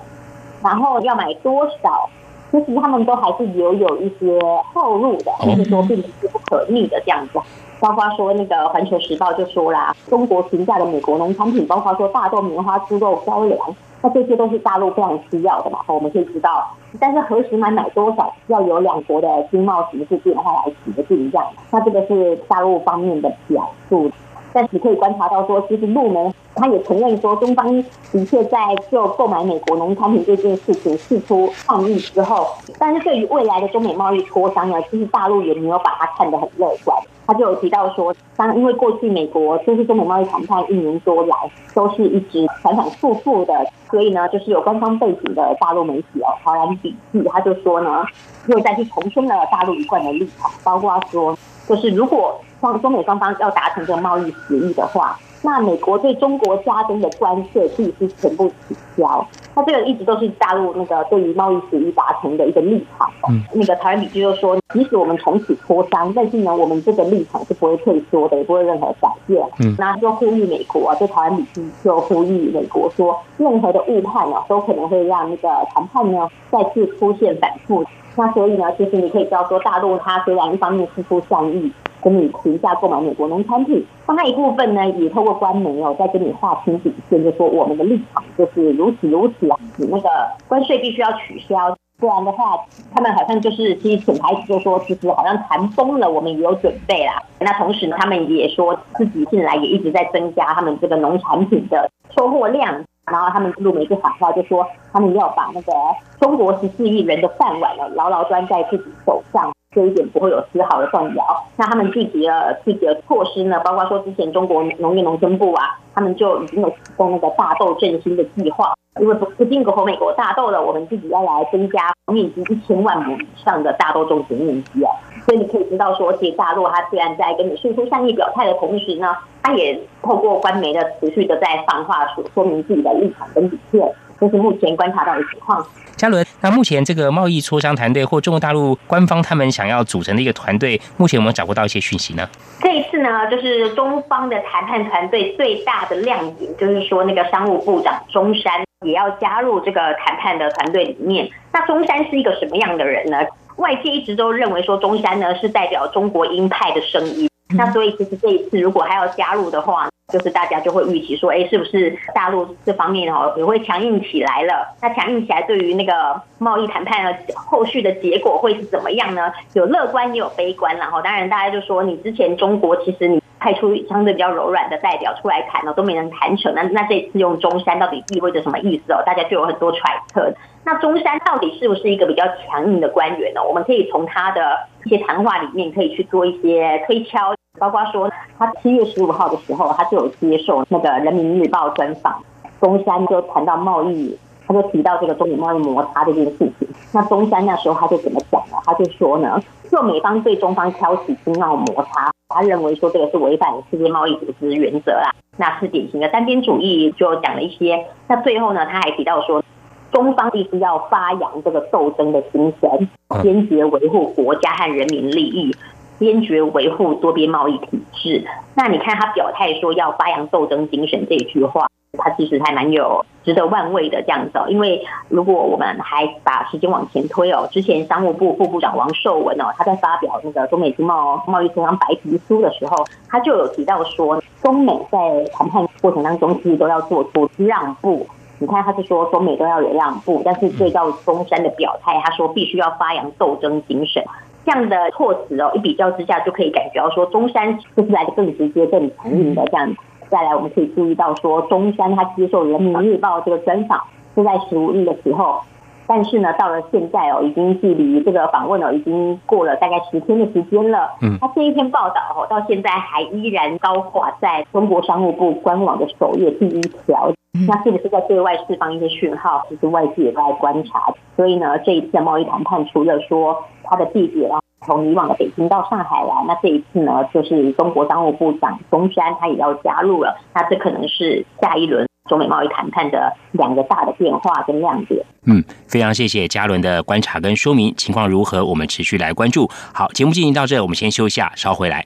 [0.64, 2.10] 然后要买多少，
[2.52, 4.40] 其实他们都还是留有一些
[4.74, 7.40] 后路的，就是说并不是不可逆的这样子。
[7.80, 13.60] 包括说那个环球时报就说啦，中国评价的美国农产品，包括说大豆、棉花、猪肉、高粱。
[14.02, 21.48] 那这些都是大陆非常需要的嘛，我们可以知道，但是何时买买多少，要由两国的经贸形势变化来决定这样。
[21.72, 24.12] 那这个是大陆方面的表述，
[24.56, 27.68] 但是可以观察到说，其实陆媒他也承认说，中方
[28.14, 28.58] 的确在
[28.90, 32.48] 就购买美国农产品这件事情试出抗议之后，
[32.80, 36.98] 但是对于未来的中美贸易磋商呢，其实大陆也没有把它看得很乐观。
[37.28, 41.36] 他就有提到说，当因为过去美国就是中美贸易谈判一年多来
[41.74, 43.54] 都是一直反反复复的，
[43.90, 48.06] 所以呢，就是有官方背景的大陆媒体哦，《华然笔记》他就说呢，
[48.48, 51.36] 又再去重申了大陆一贯的立场，包括说，
[51.68, 55.18] 就是如果双中美双方要达成这个贸易协议的话。
[55.42, 63.08] 那美国对中国加征的关税必须全部取消，那这个一直都是大陆那个对于贸易协议达成的一个立场。
[63.30, 69.46] 嗯，那个台湾笔记就说，即使我们重启磋商，但是呢，我们这个立场是不会退缩的，也不会任何改变。
[69.60, 77.86] 嗯，那就呼吁美国啊，就台湾笔记就呼吁美国说，任何的误判呢，都可能会让那个谈判呢再次出现反复。
[78.16, 81.72] 那所以呢，其实你可以知道说，大陆它虽然一方面付出善意。
[82.06, 90.10] 跟你评价购买美国农产品，那一部分呢，也透过官媒哦，在跟你划清底线，就说我们的立场就是如此如此啊，你那个
[90.48, 92.60] 关税必须要取消，不然的话，
[92.94, 97.24] 他们好像就是其实潜台词就说，其实好像谈崩了，我们也有准备啦。
[97.40, 102.72] 那同时呢，他们也说自己近来也一直在增加他们这个农产品的收获量，
[103.12, 104.64] 然后他们陆媒就喊话，就说
[104.94, 105.74] 他们要把那个
[106.20, 109.52] 中国十四亿人的饭碗呢，牢牢端在自己手上。
[109.76, 111.24] 这一点不会有丝毫的动摇。
[111.58, 113.60] 那他们具体的具体的措施呢？
[113.66, 124.92] 包括说之前中国农业农村部啊，他们就已经有提供那个大豆振兴的计划，因为不不进口美国大豆了，我们自己要来增加面积一千万亩以上的大豆种植面积啊。
[125.26, 135.66] 所以你可以知道说，其实大陆它虽然在跟你输出善意表态的同时呢，它也透过官媒的持续的在放话说说明自己的立场跟底线，这是目前观察到的情况。
[135.96, 142.28] 嘉伦，那目前这个贸易磋商团队或中国大陆官方他们想要组成的一个团队，目前有没有掌握到一些讯息呢？
[142.60, 151.30] 这一次呢，就是中方的谈判团队最大的亮点，就是说那个商务部长中山也要加入这个谈判的团队里面。
[151.54, 153.18] 那中山是一个什么样的人呢？
[153.56, 157.30] 外界一直都认为说中山呢是代表中国鹰派的声音。
[157.50, 164.76] 那所以其实这一次如果还要加入的话，就是大家就会预期说，哎，是不是大陆这方面哦也会强硬起来了？
[164.82, 169.32] 那强硬起来，对于那个贸易谈判的后续的结果会是怎么样呢？
[169.54, 176.54] 有乐观也有悲观，然后当然大家就说，你之前中国其实你派出相对比较柔软的代表出来谈哦，都没能谈成。
[176.56, 179.04] 那那这次用中山到底意味着什么意思哦？
[179.06, 179.80] 大家就有很多揣
[180.14, 180.34] 测。
[180.64, 183.44] 那中山到底是不是一个比较强硬的官员呢？
[183.44, 187.34] 我们可以从他的一些谈话里面可以去做一些推敲。
[187.58, 192.22] 包括说，他七月十五号的时候，他就有接受那个《人民日报》专访，
[192.60, 196.68] 中山就谈到贸易，他就提到这个中美贸易摩擦这件事情。
[196.92, 198.58] 那中山那时候他就怎么讲呢？
[198.66, 199.40] 他就说呢，
[199.72, 207.86] 若美方对中方挑起经贸摩擦，他认为说这个是违反世界贸易组织原则啦，那是典型的单边主义，就讲了一些。
[208.08, 209.44] 那最后呢，他还提到说，
[209.92, 212.90] 中方必须要发扬这个斗争的精神，
[213.22, 215.56] 坚决维护国家和人民利益。
[215.98, 218.28] 坚决维护多边贸易体制。
[218.54, 221.68] 那你看他表态说要发扬斗争精神这一句话，
[221.98, 224.46] 他其实还蛮有值得万味的这样子哦。
[224.48, 238.08] 因为如果我们还把时间往前推哦，之前商务部副部长王受文哦，他在发表那个中美经贸贸易协商白皮书的时候，他就有提到说，中美在谈判过程当中其实都要做出让步。
[238.38, 244.04] 你看他是说中美都要有让步，但是对照中山的表态，他说必须要发扬斗争精神。
[244.46, 249.74] 这样的措辞哦，一比较之下就可以感觉到说，中山就是来的更直接、更强硬的这样。
[250.10, 253.82] 再来，我们可以注意到说，中山他接受人民日报这个专访
[254.16, 255.42] 是在十五日的时候，
[255.88, 260.90] 但是呢，到了现在哦，已经距离这个访问哦，已经过了大概十天的时间了。
[261.02, 267.12] 嗯，他这一篇报道哦，到现在还依然高挂在中国商务部官网的首页第一条。
[267.48, 269.46] 那是不是在对外释放一些讯号？
[269.50, 270.94] 其实外界也在观察。
[271.18, 280.20] 所以呢，这一次的贸易谈判，除了说它的地点啊，从以往的北京到上海来，那这一次呢，就是中国商务部长中山他也要加入了。
[280.34, 285.06] 那这可能是下一轮中美贸易谈判的两个大的变化跟亮点。
[285.26, 289.50] 嗯，非常谢谢嘉伦的观察跟说明，情况如何，我们持续来关注。
[289.74, 291.86] 好，节目进行到这，我们先休息下，稍回来。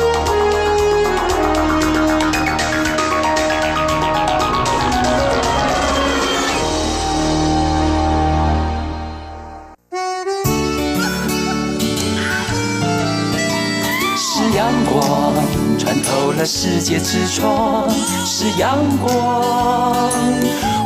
[16.45, 17.89] 世界之窗，
[18.25, 20.09] 是阳光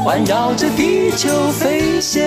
[0.04, 2.24] 环绕着地球飞翔。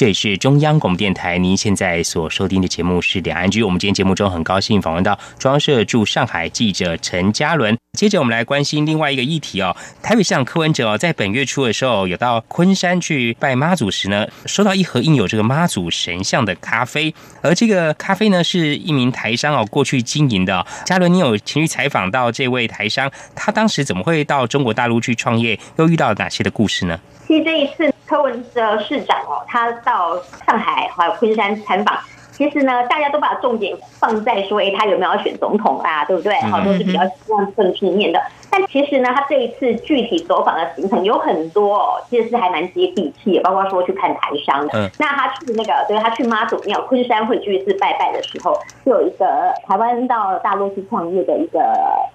[0.00, 3.62] 这里是中央广播电台，您现在所收听的节目是两岸居。
[3.62, 7.76] 我们今天节目中很高兴访问到中央社驻上海记者陈嘉伦。
[7.92, 20.66] 接着我们来关心另外一个议题哦，台北向柯文哲，在本月初的时候有到昆山去拜妈祖时呢，收到一盒印有这个妈祖神像的咖啡，而这个咖啡呢是一名台商哦过去经营的。
[20.86, 26.98] 嘉伦，你有前去采访到这位台商，他当时怎么会到中国大陆去创业，又遇到哪些的故事呢？
[27.30, 27.88] 其实这一次。
[28.10, 31.96] 柯文哲市长哦，他到上海还有昆山参访，
[32.32, 36.34] 其实呢，大家都把重点放在说，哎，他有没有要选总统啊，对不对？
[36.50, 38.20] 好，都是比较希望政治面的。
[38.50, 44.72] 但其实呢，他这一次具体走访的行程有很多，哦，其实是还蛮接地气，包括说去看台商的。
[44.76, 51.60] 嗯，那他去那个，对他去妈祖庙昆山会聚寺拜拜的时候，就有一个台湾到大陆去创业的一个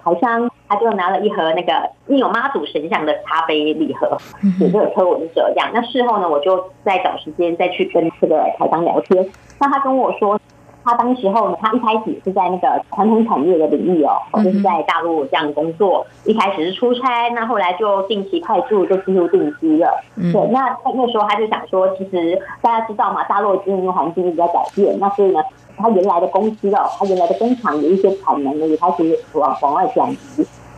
[0.04, 0.50] 台商。
[0.68, 4.16] 他就拿了一盒那个印有妈祖神像的咖啡礼盒，
[4.58, 5.70] 写这个柯文哲这样。
[5.72, 9.28] 那事后呢，我就再找时间再去跟这个台商聊天。
[9.60, 10.38] 那他跟我说，
[10.84, 16.06] 他当时候呢，他一开始是在那个传统产业的领域哦，就是在大陆这样工作。
[16.24, 20.02] 一开始是出差，那后来就定期派驻，就进入定居了。
[20.16, 25.40] 对，那那时候他就想说，其实大家知道嘛，大陆经营环境一直在改变，那所以呢。
[25.78, 30.16] 他原来的公司哦，他原来的工厂有一些产能呢，也开始往往外转移。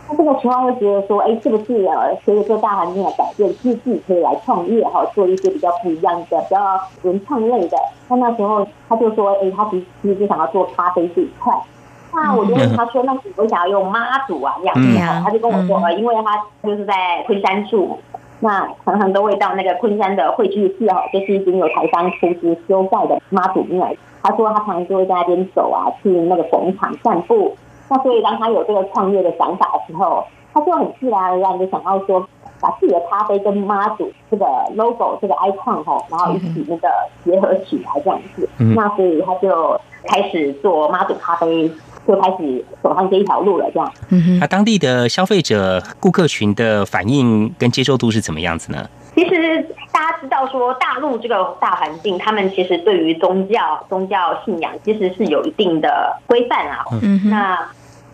[0.09, 7.77] 那这个时候会觉得说，哎，是不是呃，随着这大环境的改变，自己可以来创业哈，做一些比较不一样的、比较文创类的。
[8.07, 11.53] 那那时候他就说，哎，他其实就想要做咖啡这一块。
[12.11, 14.97] 那我就问他说，那你会想要用妈祖啊这样子？
[15.23, 17.99] 他就跟我说，呃，因为他就是在昆山住，
[18.39, 23.87] 那常常都会到那个昆山的汇聚寺哈，就是已经有台商出资修盖的妈祖庙。
[24.23, 27.55] 他说他常常就会在那边走啊，去那个广场散步。
[27.89, 30.23] 那所以当他有这个创业的想法的时候，
[30.53, 32.27] 他就很自然而然的想要说，
[32.61, 36.89] 把自己的咖啡跟妈祖这个 logo 这个 icon 哈，然后一起那个
[37.23, 38.47] 结合起来这样子。
[38.57, 41.71] 那所以他就开始做妈祖咖啡，
[42.07, 43.69] 就开始走上这一条路了。
[43.71, 43.91] 这样。
[44.09, 44.39] 嗯哼。
[44.39, 48.87] 那当地的消费者顾客群的反应跟接受度是怎么样子呢？
[49.15, 56.85] 其实大家知道说，大陆这个大环境，他们其实对于宗教、宗教信仰其实是有一定的规范啊。
[57.01, 57.57] 嗯那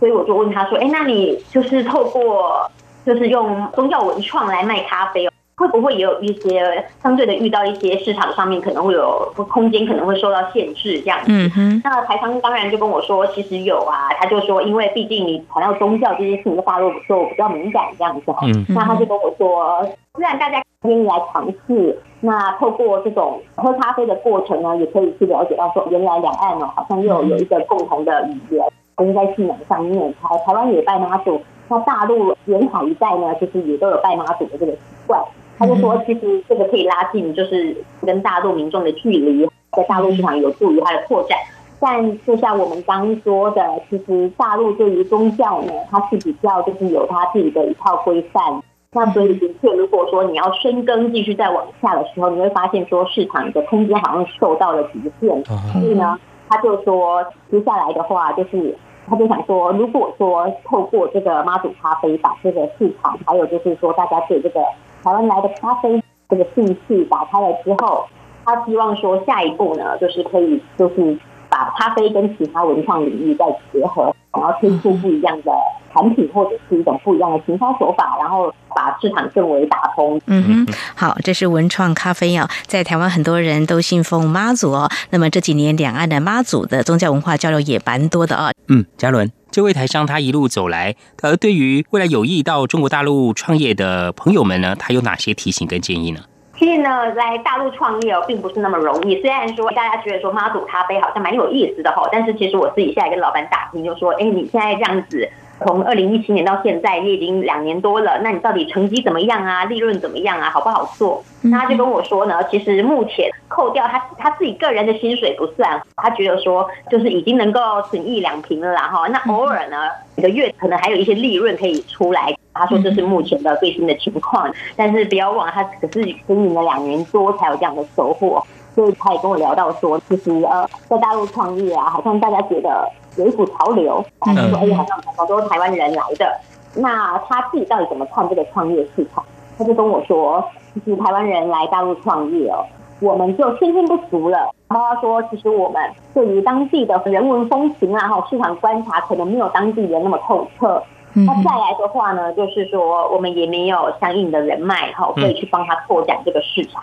[0.05, 2.69] 所以我就问他说：“哎，那你就是透过
[3.03, 11.81] 就是用宗教文创来卖咖啡哦，会不会也有一些相对的遇到一些市场上面可能会有空间可能会受到限制这样子？”嗯哼。
[11.83, 18.63] 那台商当然就跟我说：“其实有啊。”他就说：“因为毕竟你谈到宗教这些事情，在大陆就比较敏感这样子。”嗯。
[18.69, 19.83] 那他就跟我说
[20.13, 28.63] ：“虽然大家愿意来尝试，那透过这种喝咖啡的过程呢，也可以去了解到说，原来两岸哦好像又有一个共同的语言。”
[28.95, 35.21] 跟在信仰上面，台台湾也拜妈祖，那大陆沿海一带呢，就是也都有拜妈祖的这个习惯。
[35.57, 37.75] 他就说，其实这个可以拉近，就是
[38.05, 41.37] 跟大陆民众的距离，在大陆市场有助于它的扩展。
[41.79, 48.61] 但就像我们刚说的，其实大陆对于宗教呢，它是比较就是有它自己的一套规范。
[48.91, 55.43] 那所以的确，如果说你要深耕，继续再往下的时候，你会发现说市场的空间好像受到了局限。
[55.45, 56.17] 所以呢，
[56.49, 58.75] 他就说接下来的话就是。
[59.07, 64.61] 他就想说，如果说透过这个妈祖咖啡把这个市场，还有就是说大家对这个
[65.03, 68.05] 台湾来的咖啡这个兴趣打开了之后，
[68.43, 71.17] 他希望说下一步呢，就是可以就是
[71.55, 75.51] 把咖啡跟其他文创领域再结合，然后推出不一样的
[75.93, 78.53] 产品或者是一种不一样的行销手法，然后。
[78.75, 80.19] 把市场更为打通。
[80.25, 84.91] 嗯哼，好，这是文创咖啡哦，在台湾很多人都信奉妈祖哦。
[85.11, 88.51] 那么这几年两岸的妈祖的宗教文化交流也蛮多的啊。
[88.67, 96.19] 嗯，嘉伦，这位台商他一路走来，而，对于未来有意到中国大陆创业的朋友们呢，他有哪些提醒跟建议呢？
[96.57, 99.21] 其实呢，来大陆创业哦，并不是那么容易。
[99.21, 105.29] 虽然说大家觉得说妈祖咖啡好像蛮有意思的哈，但是其实我自己现在跟老板打听，就说，哎，你现在这样子。
[105.63, 109.63] 从二零一七年到现在，你已经两年多了，那你到底成绩怎么样啊？
[109.65, 110.49] 利润怎么样啊？
[110.49, 111.23] 好不好做？
[111.41, 119.07] 那他就跟我说呢，其实目前扣掉他他自己个人的薪水不算，他觉得说就是已经能够损益两瓶了啦哈。
[119.07, 122.35] 那偶尔呢，每个月可能还有一些利润可以出来。
[122.53, 128.41] 他说这是目前的最新的情况，但是不要忘了，他可是经营了两年多才有这样的收获。
[128.73, 132.89] 所以他也跟我聊到说，其实呃，在大陆创业啊，好像大家觉得。
[133.17, 136.39] 有一股潮流，他说：“哎，好像好多台湾人来的。
[136.75, 139.23] 那他自己到底怎么看这个创业市场？
[139.57, 140.43] 他就跟我说，
[140.73, 142.65] 其实台湾人来大陆创业哦，
[142.99, 144.53] 我们就天天不足了。
[144.67, 145.81] 然后他说，其实我们
[146.13, 150.83] 对于当地的人文风情啊，哈，市场观察可能没有当地人那么透彻。
[151.13, 156.81] 那再来的话呢，就是说我们也没有相应的人脉，哈，可以去帮他拓展这个市场。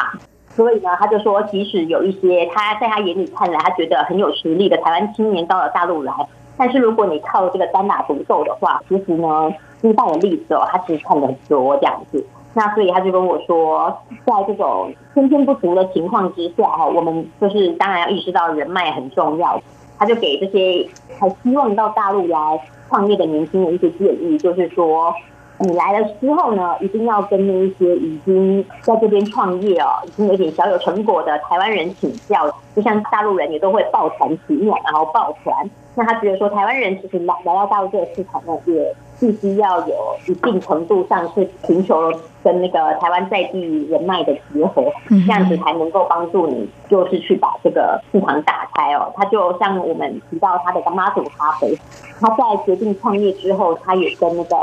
[0.55, 6.13] 所以呢，他就说，即使有一些他在他眼里看来，他觉得很有实力的台湾青年到了大陆来，
[6.59, 9.51] 但是如果你靠这个单打独斗的话，其实呢，
[9.81, 12.23] 失败的例子哦，他其实看了很多这样子。
[12.53, 13.97] 那所以他就跟我说，
[14.27, 19.59] 在这种天天不足的情况之下，哈，我们就是当然要意识到人脉很重要。
[19.99, 20.87] 他就给这些
[21.19, 25.15] 还希望到大陆来创业的年轻人一些建议，就是说。
[25.63, 35.71] 你来了之后呢，一定要跟那一些已经在这边创业哦，已经有点小有成果的台湾人请教，就像大陆人也都会抱团取暖，然后抱团。
[35.95, 39.95] 那他觉得说，台湾人其实来来到大陆这个市场呢，也必须要有
[40.27, 42.11] 一定程度上是寻求
[42.43, 49.13] 跟那个台湾在地人脉的结合，这样子才能够帮助你，就是去把这个市场打开哦。
[49.15, 51.79] 他就像我们提到他的妈祖咖啡，
[52.19, 54.57] 他在决定创业之后，他也跟那个。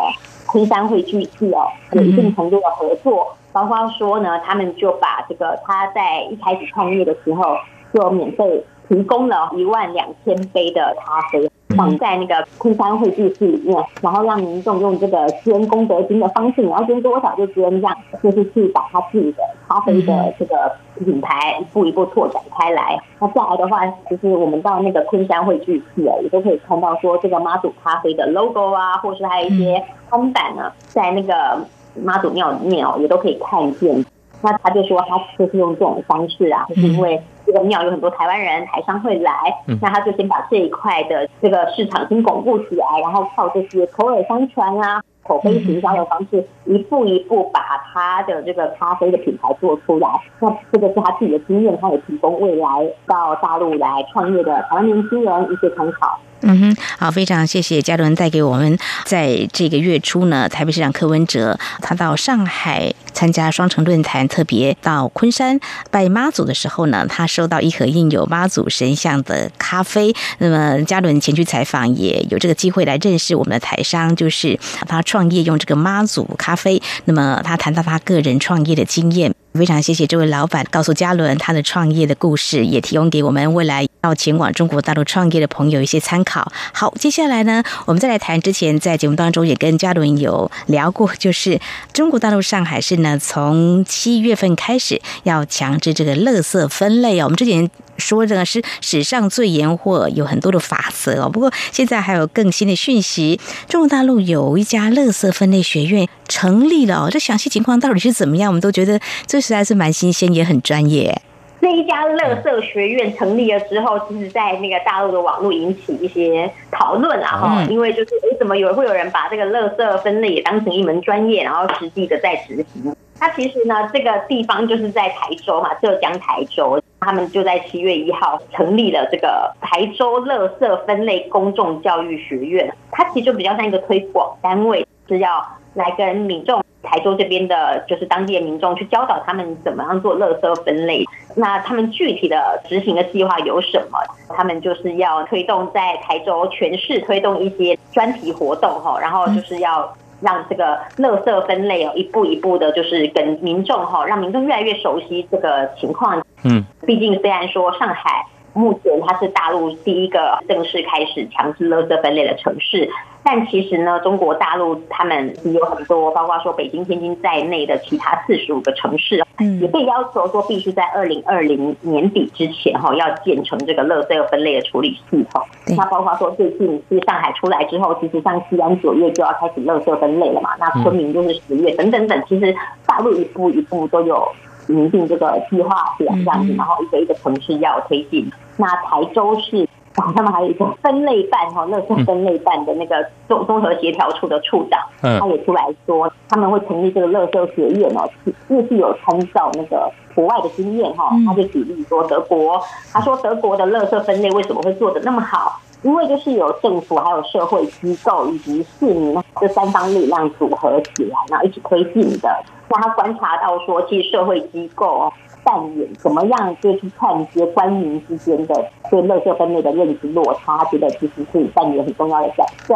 [0.51, 7.55] 昆山会聚聚哦，有一定程度的合作，包括说呢，他们就把这个他在一开始创业的时候
[7.93, 11.49] 就免费提供了一万两千杯的咖啡，
[11.79, 22.99] 放在那个昆山会聚寺里面，然后让民众用这个捐功德金的方式，你要捐多少就捐，这样就是去把他自己的咖啡的这个品牌一步一步拓展开来。
[23.19, 31.65] 那再来的话，就是我们到那个昆山会聚寺啊，也都可以看到说这个妈祖咖啡的 logo 啊，或者是还有一些看板呢，在那个
[32.03, 34.03] 妈祖庙里面哦，也都可以看见。
[34.41, 37.21] 那他就说，他就是用这种方式啊，就是因为
[37.51, 39.33] 这个庙有很多台湾人、台商会来，
[39.81, 47.59] 那他就先把这一块的这个市场先巩固起来，然后靠这些口耳相传啊、口碑营销的方式，一步一步把
[47.91, 50.07] 他的这个咖啡的品牌做出来。
[50.39, 52.67] 那这个是他自己的经验，他也提供未来
[53.07, 56.19] 到大陆来创业的台湾年轻人一些参考。
[56.41, 65.59] 嗯哼，好，非常谢谢嘉伦带给我们，在这个月初呢，台北市长柯文哲他到上海参加双城论坛，特别到昆山
[65.91, 70.13] 拜妈祖的时候呢，他收到一盒印有妈祖神像的咖啡。
[70.37, 76.81] 那么嘉伦前去采访，也有这个机会来认识我们的台商，就是他创业用这个妈祖咖啡。
[77.05, 79.33] 那么他谈到他个人创业的经验。
[79.55, 86.51] 非常谢谢这位老板告诉嘉伦他的创业的故事，也提供给我们未来要前往中国大陆创业的朋友一些参考。
[86.73, 91.59] 好，接下来呢，我们再来谈之前在节目当中也跟嘉伦有聊过，就是
[91.93, 97.25] 中国大陆上海市呢，从七月份开始要强制这个垃圾分类哦。
[97.25, 97.69] 我们之前。
[97.99, 101.27] 说这个是史上最严或有很多的法则哦。
[101.27, 103.37] 不过现在还有更新的讯息，
[103.67, 107.09] 中国大陆有一家垃圾分类学院成立了哦。
[107.11, 108.49] 这详细情况到底是怎么样？
[108.49, 108.97] 我们都觉得
[109.27, 111.21] 这实在是蛮新鲜，也很专业。
[111.61, 117.63] 这一家乐色学院成立了之后，其实，在那个大陆的网络引起一些讨论啊哈。
[117.69, 122.95] 因为就是为什么有会有人把这个乐色分类也当成一门专业，然后实际的在执行？
[123.19, 126.81] 它其实呢，这个地方就是在台州嘛，浙江台州。
[127.01, 132.73] 他们就在七月一号成立了这个台州乐色分类公众教育学院。
[132.91, 135.41] 它其实就比较像一个推广单位，是要
[135.75, 141.05] 来跟民众台州这边的，就是当地的民众去教导他们怎么样做垃圾分类。
[141.39, 143.97] 那他们具体的执行的计划有什么？
[144.35, 149.95] 他们就是要推动在台州全市推动一些专题活动哈，然后就是要。
[150.21, 156.21] 让这个垃圾分类哦，一步一步的，就是跟民众哈，让民众越来越熟悉这个情况。
[156.43, 162.89] 嗯，毕竟虽然说上海目前它是大陆第一个正式开始强制垃圾分类的城市。
[163.21, 169.21] 但其实呢，中国大陆他们有很多，包括说北京、天津在内的其他四十五个城市，
[169.59, 175.43] 也被要求说必须在二零二零年底之前哈，要建成这个垃圾分类的处理系统。
[175.77, 182.55] 那包括说最近是上海出来之后，其实像西安九月就要开始垃圾分类了嘛，那昆明就是十月等等等，其实
[182.87, 184.27] 大陆一步一步都有
[184.69, 188.31] 拟定这个计划表这样子，然后一个一个城市要推进。
[188.57, 189.67] 那台州市。
[189.91, 198.09] 他们还有一个分类办哈，那是分类办的那个综综合协调处的处长，他也出来说，他们会成立这个乐色学院哦，
[198.47, 202.61] 也是有参照那个国外的经验哈，他就举例说德国，
[202.93, 205.59] 他说德国的乐色分类为什么会做的那么好？
[205.81, 212.29] 因为就是有政府、还有社会机构以及市民这三方力量组合起来，然后一起推进的。
[212.69, 215.13] 那他观察到说，其实社会机构哦。
[215.41, 218.53] 扮演怎么样，就去串接官民之间的
[218.91, 222.75] 对垃圾分类的认知落差，他觉得其实可以扮演很重要的角色。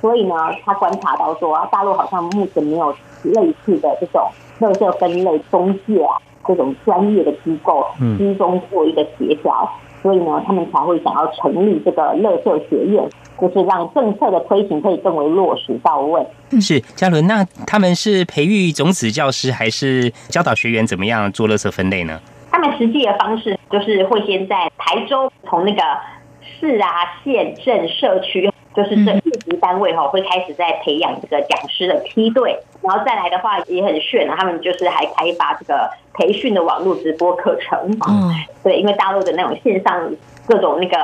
[0.00, 0.34] 所以呢，
[0.64, 4.28] 他观察到说，大陆好像目前没有类似的这种
[4.58, 6.16] 垃圾分类中介啊，
[6.46, 7.86] 这种专业的机构
[8.18, 9.70] 之中做一个协调。
[10.02, 13.08] 所以呢，他们才会想要成立这个乐色学院，
[13.40, 16.24] 就是让政策的推行可以更为落实到位。
[16.60, 22.20] 是嘉伦，那他们是培育种子教师，还是教导学员怎么样做垃圾分类呢？
[22.50, 25.82] 他们实际的方式就是会先在台州，从那个
[26.60, 26.88] 市啊、
[27.24, 28.50] 县、镇、社区。
[28.72, 37.76] 就是这一级单位哈，会开始在培养这个讲师的梯队，然后再来的话也很炫啊，他们就是还开发这个培训的网络直播课程。
[38.08, 38.32] 嗯，
[38.62, 40.08] 对，因为大陆的那种线上
[40.46, 40.96] 各种那个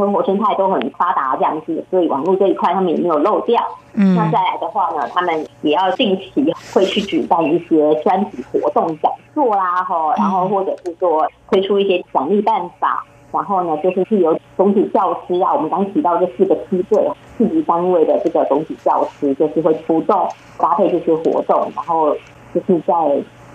[0.00, 3.62] 生活生态都很发达这样子，所以网络这一块他们也没有漏掉。
[3.94, 13.04] 嗯，那再来的话呢，他们也要定期会去举办一些专题活动讲座啦，哈，然后或者是说推出一些奖励办法。
[13.32, 20.28] 然后呢，就是是由总体教师啊，我们刚提到这四个梯队、四级单位的这个总体教师，就是会出动
[20.58, 22.12] 搭配这些活动，然后
[22.52, 22.94] 就是在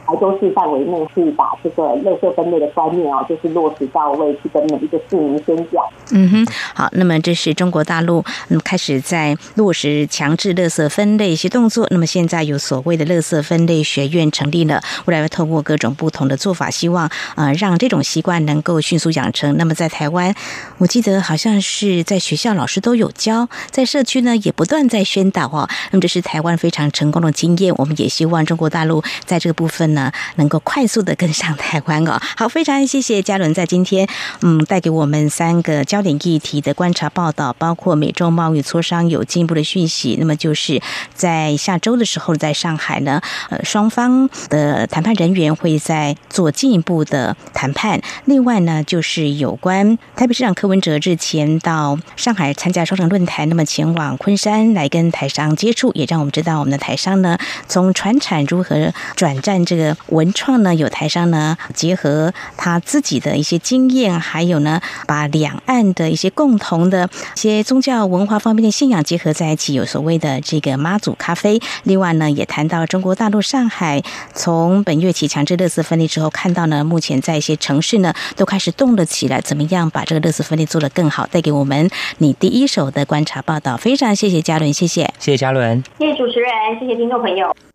[0.07, 5.83] 台州市范围内是把这个垃圾分类的观念哦，就是落实到位，去跟每一个市民宣讲。
[6.11, 11.87] 嗯哼，好，那么这是中国大陆那么开始在落实强制垃圾分类一些动作。
[11.89, 19.57] 那么现在有所谓的垃圾分类学院成立了，未来会透过各种不同的做法，希望呃让这种习惯能够迅速养成。
[19.57, 20.35] 那么在台湾，
[20.77, 25.67] 我记得好像是在学校老师都有教，在社区呢也不断在宣导哦。
[25.89, 32.19] 那么这是台湾非常成功的经验，我们也希望中国大陆在这个部分呢能够快速的跟上台湾哦。
[32.37, 34.07] 好，非常谢谢嘉伦在今天
[34.41, 40.17] 嗯带给我们三个焦点议题的观察报道，包括美中贸易磋商有进一步的讯息。
[40.19, 40.79] 那么就是
[41.15, 43.19] 在下周的时候，在上海呢，
[43.49, 48.01] 呃，双方的谈判人员会在做进一步的谈判。
[48.25, 57.37] 另外呢，就是有关台北市长柯文哲日前到上海参加双城论坛，那么前往昆山来跟台商接触，也让我们知道我们的台商呢，
[57.67, 60.73] 从船产如何转战这个文创呢？
[60.75, 71.59] 有台商呢，结合他自己的一些经验，还有呢，把两岸的一些共同的一些宗教文化方面的信仰结合在一起，有所谓的这个妈祖咖啡。
[71.83, 74.01] 另外呢，也谈到中国大陆上海
[74.33, 81.25] 从本月起强制乐色分离之后，看到呢，目前在一些城市呢都开始动了起来，怎么样把这个乐色分离做得更好？
[81.27, 87.74] 带给我们你第一手的观察报道，非常谢谢嘉伦，谢谢，谢谢嘉伦，谢谢主持人，谢谢听众朋友。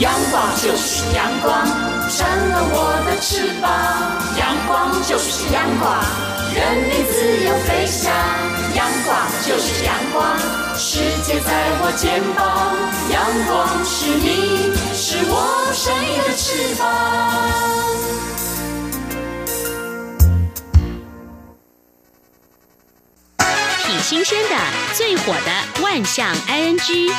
[0.00, 1.66] 阳光就是阳光，
[2.08, 3.68] 扇了我的翅膀。
[4.38, 5.98] 阳光就是阳光，
[6.54, 8.12] 任你自由飞翔。
[8.76, 10.38] 阳光就是阳光，
[10.78, 11.50] 世界在
[11.82, 12.76] 我肩膀。
[13.10, 13.18] 阳
[13.48, 15.34] 光是你，是我
[15.74, 16.80] 生命的翅膀。
[23.84, 24.54] 挺新鲜的，
[24.94, 27.10] 最火的万象 ING。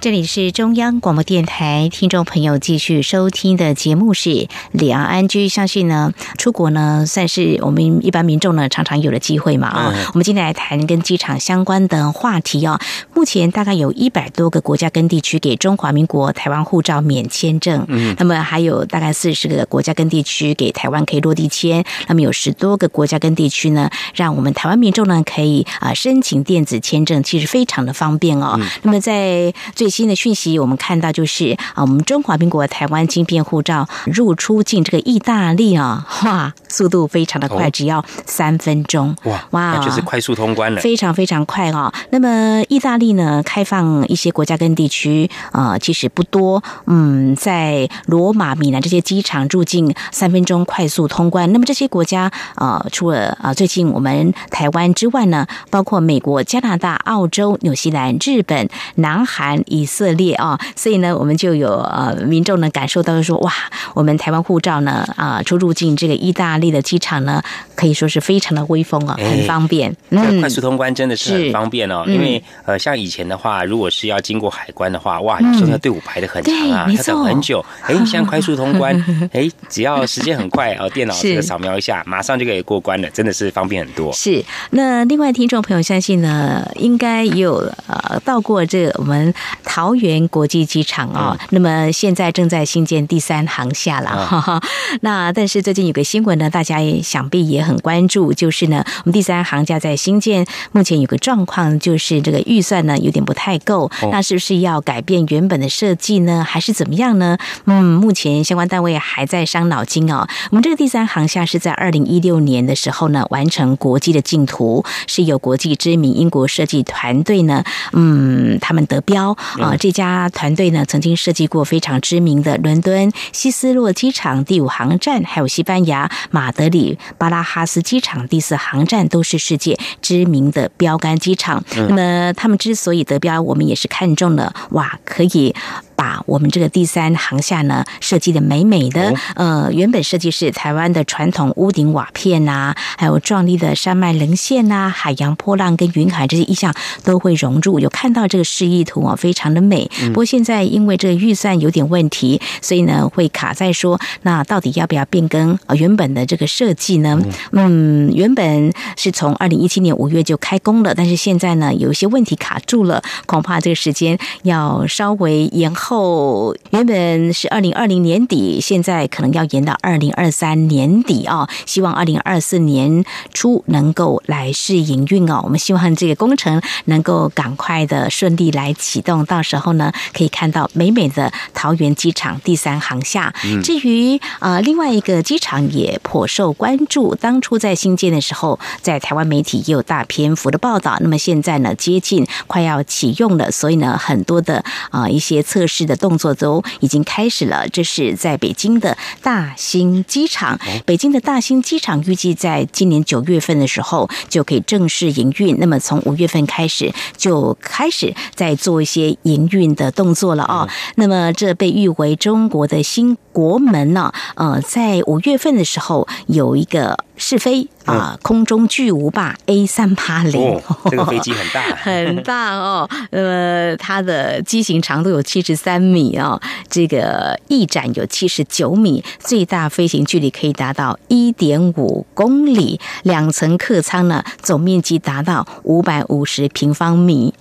[0.00, 5.46] 这里是中央广播电台，听众朋友继续收听的节目是两岸安居。
[5.46, 9.92] 相信呢，出国呢算是我们一般民众呢常常有的机会嘛啊。
[10.14, 12.80] 我们今天来谈跟机场相关的话题哦。
[13.12, 28.58] 目前大概有一百多个国家跟地区给中华民国台湾护照免签证，嗯，那么还有大概四十个国家跟地区给台湾可以落地签，那么有十多个国家跟地区呢，让我们台湾民众呢可以啊申请电子签证，其实非常的方便哦。
[28.80, 41.92] 那么在最新的讯息，我们看到就是啊，我们中华民国台湾晶片护照入出境这个意大利啊，哇，速度非常的快，只要三分钟，哇哇，那就是快速通关了，非常非常快哦。
[42.10, 51.52] 那么意大利呢，开放一些国家跟地区啊，其实不多，嗯，在罗马、米兰这些机场入境三分钟快速通关。
[51.52, 63.52] 那么这些国家啊，除了啊最近我们台湾之外呢，包括美国、加拿大、澳洲、纽西兰、日本、南韩、以色列啊，所以呢，我们就有呃民众呢感受到说，哇，
[63.94, 67.42] 我们台湾护照呢啊出入境这个意大利的机场呢，
[67.74, 69.94] 可以说是非常的威风啊，很方便。
[70.10, 77.64] 嗯，快速通关真的是很方便哦，因为呃像以前的话，如果是要经过海关的话，哇，有时候那队伍排的很长啊，要等很久。
[77.82, 78.94] 哎，现在快速通关，
[79.32, 84.12] 哎，只要时间很快哦，电脑这个扫描一下，马上就可以过关了，真的是方便很多。
[84.12, 87.56] 是，那另外听众朋友相信呢，应该也有
[87.86, 89.32] 呃到过这个我们
[89.70, 94.26] 桃园国际机场啊，那么现在正在新建第三航厦了。
[94.26, 94.60] 哈哈。
[95.02, 107.38] 那但是最近有个新闻呢，大家也想必也很关注，就是呢，我们第三航架在新建，目前有个状况，就是这个预算呢有点不太够，那是不是要改变原本的设计呢，还是怎么样呢？
[107.66, 110.26] 嗯，目前相关单位还在伤脑筋哦。
[110.50, 117.62] 我们这个第三航厦是在二零一六年的时候呢，完成国际的竞图，是由国际知名英国设计团队呢，
[117.92, 119.76] 嗯，他们得标啊。
[119.76, 131.62] 这家团队呢，曾经设计过非常知名的伦敦希斯洛机场第五航站，还有西班牙马德里巴拉哈斯机场第四航站，都是世界知名的标杆机场。
[131.74, 135.54] 那么他们之所以得标，我们也是看中了，哇，可以。
[136.00, 146.74] 把我们这个第三航厦呢设计的美美的，呃，原本设计是台湾的传统屋顶瓦片呐，还有壮丽的山脉棱线呐，海洋波浪跟云海这些意象
[147.04, 147.78] 都会融入。
[147.78, 149.90] 有看到这个示意图啊，非常的美。
[150.06, 157.20] 不过现在因为这个预算有点问题，所以呢会卡在说，那到底要不要变更呃原本的这个设计呢？
[157.52, 165.89] 嗯，原本是从二零一七年五月就开工了，但是现在呢有一些问题卡住了，恐怕这个时间要稍微延后。
[165.90, 171.48] 后原本是二零二零年底，现在可能要延到二零二三年底啊。
[171.66, 175.40] 希望二零二四年初能够来试营运哦。
[175.42, 183.34] 我们希望这个工程能够赶快的顺利来启动，到时候呢可以看到美美的桃园机场第三航厦。
[183.64, 190.96] 至于呃另外一个机场也颇受关注，当初在新建的时候，在台湾媒体也有大篇幅的报道。
[191.00, 195.79] 那么现在呢接近快要启用了，所以呢很多的啊一些测试。
[195.84, 197.68] 的动作都已经开始了。
[197.68, 205.58] 这是在北京的大兴机场，北京的大兴机场预计在今年九月份的时候就可以正式营运。
[205.58, 210.68] 那么从五月份开始就开始在做一些营运的动作了啊。
[210.96, 214.12] 那么这被誉为中国的新国门呢？
[214.34, 217.68] 呃，在五月份的时候有一个试飞。
[217.86, 220.60] 啊，空中巨无霸 A 三八零，
[220.90, 222.88] 这个飞机很大， 很大哦。
[223.10, 232.78] 呃，它的机型长度有七十三米哦，这个翼展有七十九米，最大飞行距离可以达到一点五公里。
[233.02, 237.34] 两层客舱呢，总面积达到五百五十平方米。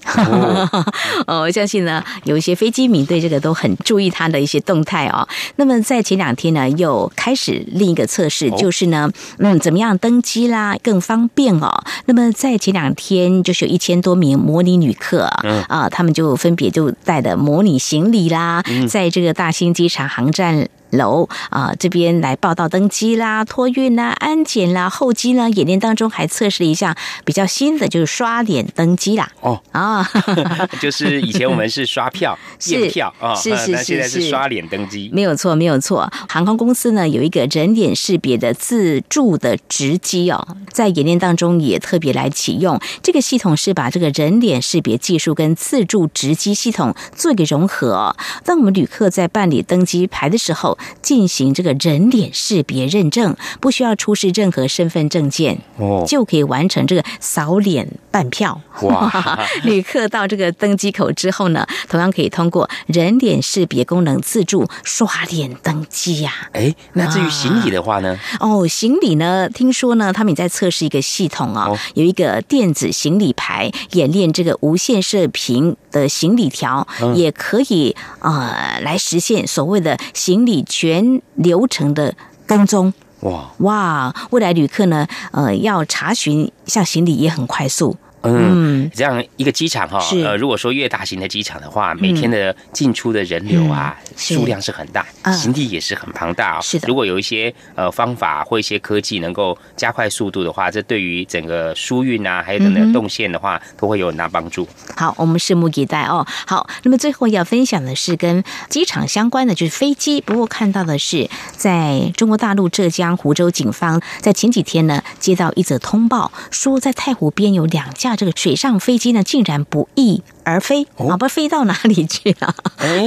[1.28, 5.28] 哦， 我相信呢，有一些飞机迷对这个都很注意它的一些动态哦。
[5.58, 10.46] 那么在前两天呢，又开始另一个测试，就是呢，嗯，怎么样登机？
[10.48, 11.84] 啦，更方便哦。
[12.06, 15.24] 那么在前两天，就是有一千多名模拟旅客
[15.68, 20.70] 啊，他们就分别就带的模拟行李啦，在这个大兴机场航站。
[20.92, 25.50] 楼啊，这边来报道登机啦、托运啦、安检啦、候机啦。
[25.50, 29.30] 演练当中还测试了一项比较新的，就是刷脸登机啦。
[29.42, 30.08] 哦啊，
[30.82, 32.38] 就是以前我们是刷票
[32.68, 36.12] 验票啊，是是是，现在是刷脸登机，没有错，没有错。
[36.28, 48.16] 航空公司呢有一个人脸识别的自助的直机哦，在演练当中也特别来启用这个系统，是把这个人脸识别技术跟自助直机系统做一个融合。
[48.44, 58.62] 当我们旅客在办理登机牌的时候，进行这个人脸识别认证，不需要出示任何身份证件，哦，就可以完成这个扫脸办票。
[58.82, 59.40] 哇！
[59.64, 66.32] 旅客到这个登机口之后呢，同样可以通过人脸识别功能自助刷脸登机呀。
[66.54, 68.18] 哎，那至于行李的话呢？
[68.40, 69.50] 哦，行李呢？
[69.50, 80.64] 听说呢，他们也在测试一个系统啊，有一个电子行李牌，演练这个无线射频的行李条，也可以呃来实现所谓的行李。
[80.70, 82.16] 全流程的
[82.46, 84.16] 跟踪哇哇！
[84.30, 87.98] 未来旅客呢，呃，要查询像行李也很快速。
[88.22, 96.62] 嗯，这样一个机场哈，呃，如果说越大型的机场的话，每天的进出的人流啊，数量是很大，行李也是很庞大啊。
[96.62, 104.68] 是的，如果有一些呃方法或一些科技能够加快速度的话，这对于整个疏运啊，还有等等动线的话，都会有很大帮助。
[104.98, 106.28] 好，我们拭目以待哦。
[106.46, 110.20] 好，那么最后要分享的是跟机场相关的，就是飞机。
[110.20, 118.09] 不过看到的是，在中国大陆浙江湖州警方在前几天呢，接到一则通报，说在太湖边有两架。
[118.10, 121.16] 那这个水上飞机呢，竟然不翼而飞啊！
[121.16, 122.56] 不飞到哪里去了？
[122.78, 123.06] 哎，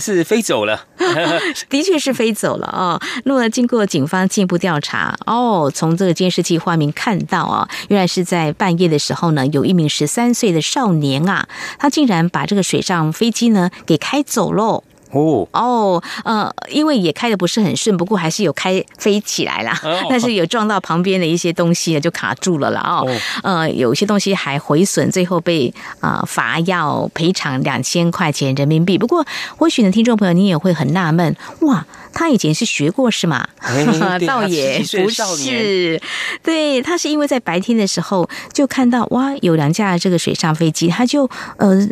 [0.00, 0.84] 是飞走了，
[1.70, 3.00] 的确是飞走了啊。
[3.22, 11.46] 那么经过警方进一步调查，哦，从这个监视器画面看到啊，原来是在半夜的时候呢，有一名十三岁的少年啊，
[11.78, 14.82] 他竟然把这个水上飞机呢给开走喽。
[15.16, 19.78] 哦哦，呃，因为也开的不是很顺，不过还是有开飞起来啦，
[20.10, 23.08] 但是有撞到旁边的一些东西就卡住了了哦。
[23.42, 28.98] 呃，有些东西还毁损，最后被啊罚要赔偿两千块钱人民币。
[28.98, 29.24] 不过
[29.56, 33.46] 或许呢，听众朋友你也会很纳闷，哇，他以前是学过是吗？
[34.26, 36.00] 倒也不是，
[36.42, 41.88] 对他是因为在白天的时候就看到哇，有两架这个水上飞机，他就呃。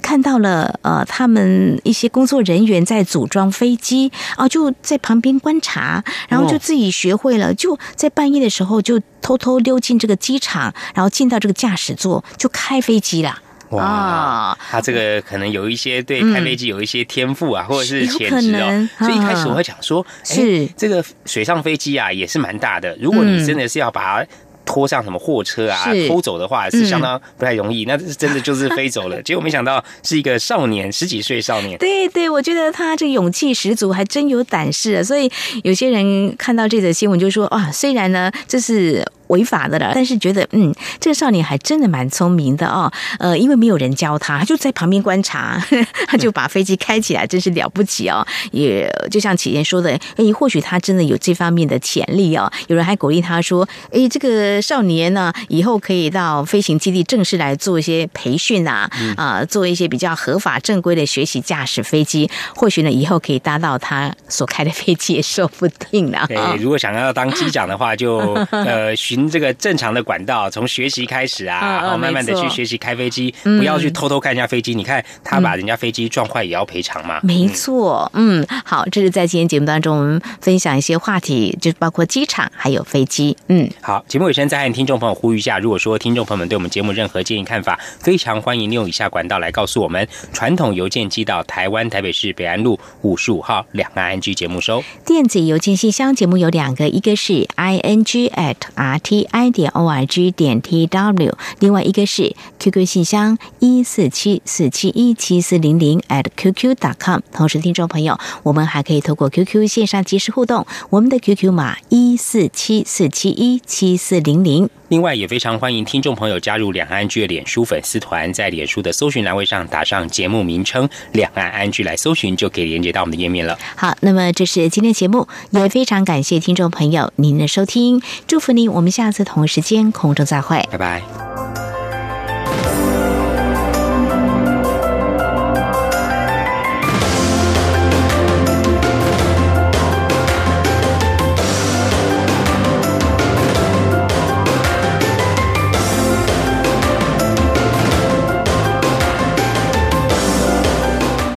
[0.00, 13.38] 看到了，呃，他们一些工作人员在组装飞机啊，就在旁边观察，然后就自己学会了，就在半夜的时候就偷偷溜进这个机场，然后进到这个驾驶座就开飞机了。
[13.70, 18.88] 哇，他这个可能有一些对开飞机有一些天赋啊，或者是潜质哦。
[18.98, 22.96] 所以一开始我会讲说，是这个水上飞机啊，也是蛮大的。
[23.00, 24.28] 如果你真的是要把它。
[24.72, 25.84] 拖上什么货车啊？
[26.08, 29.22] 偷走的话是相当不太容易，那真的就是飞走了。
[29.22, 31.76] 结果没想到是一个少年，十几岁少年。
[31.78, 35.04] 对对，我觉得他这勇气十足，还真有胆识。
[35.04, 35.30] 所以
[35.62, 39.04] 有些人看到这则新闻就说：啊，虽然呢这是。
[39.28, 42.90] 违法的了，但是觉得嗯，这个少年还真的蛮聪明的哦。
[43.18, 45.62] 呃，因为没有人教他，他就在旁边观察，
[46.06, 48.26] 他就把飞机开起来，真是了不起哦。
[48.50, 52.50] 也就像启言说的，哎，或许他真的有这方面的潜力哦。
[52.68, 62.30] 有人还鼓励他说：“哎，这个少年呢，以后可以到飞行基地正式来做一些培训啊，啊，做一些比较合法正规的学习驾驶飞机。
[62.54, 66.24] 或许呢，以后可以搭到他所开的飞机也说不定呢。
[66.28, 68.18] 对，如果想要当机长的话，就
[68.50, 69.22] 呃寻。
[69.32, 74.74] 这个正常的管道，从学习开始啊，然后慢慢的去学习开飞机，不要去偷偷看人家飞机。
[74.74, 77.18] 你看他把人家飞机撞坏，也要赔偿嘛？
[77.22, 83.34] 没错，嗯，好，这是在今天节目当中我们分享一些话题，就包括机场还有飞机。
[83.48, 99.26] 嗯，好，节目尾声再和听众朋友呼吁一下，如果说听众朋友们对我们节目任何建议看法，非常欢迎利用以下管道来告诉我们：传统邮件寄到台湾台北市北安路五十五号两岸 NG 节目收；电子邮件信箱节目有两个，一个是 i n g at r t。
[99.30, 107.20] i 点 o r g 点 t w，另外一个是 QQ 信箱一四七四七一七四零零 at qq dot com。
[107.32, 114.68] 同时，听众朋友，我们还可以透过 QQ 线上即时互动，我们的 QQ 码一四七四七一七四零零。
[114.88, 123.58] 另外，也非常欢迎听众朋友加入两岸安居的脸书粉丝团，在脸书的搜寻栏位上打上节目名称“两岸安居”来搜寻，就可以连接到我们的页面了。
[123.74, 131.02] 好，那么这是今天节目，也非常感谢听众朋友您的收听，祝福您，我们下次同一时间空中再会，拜拜。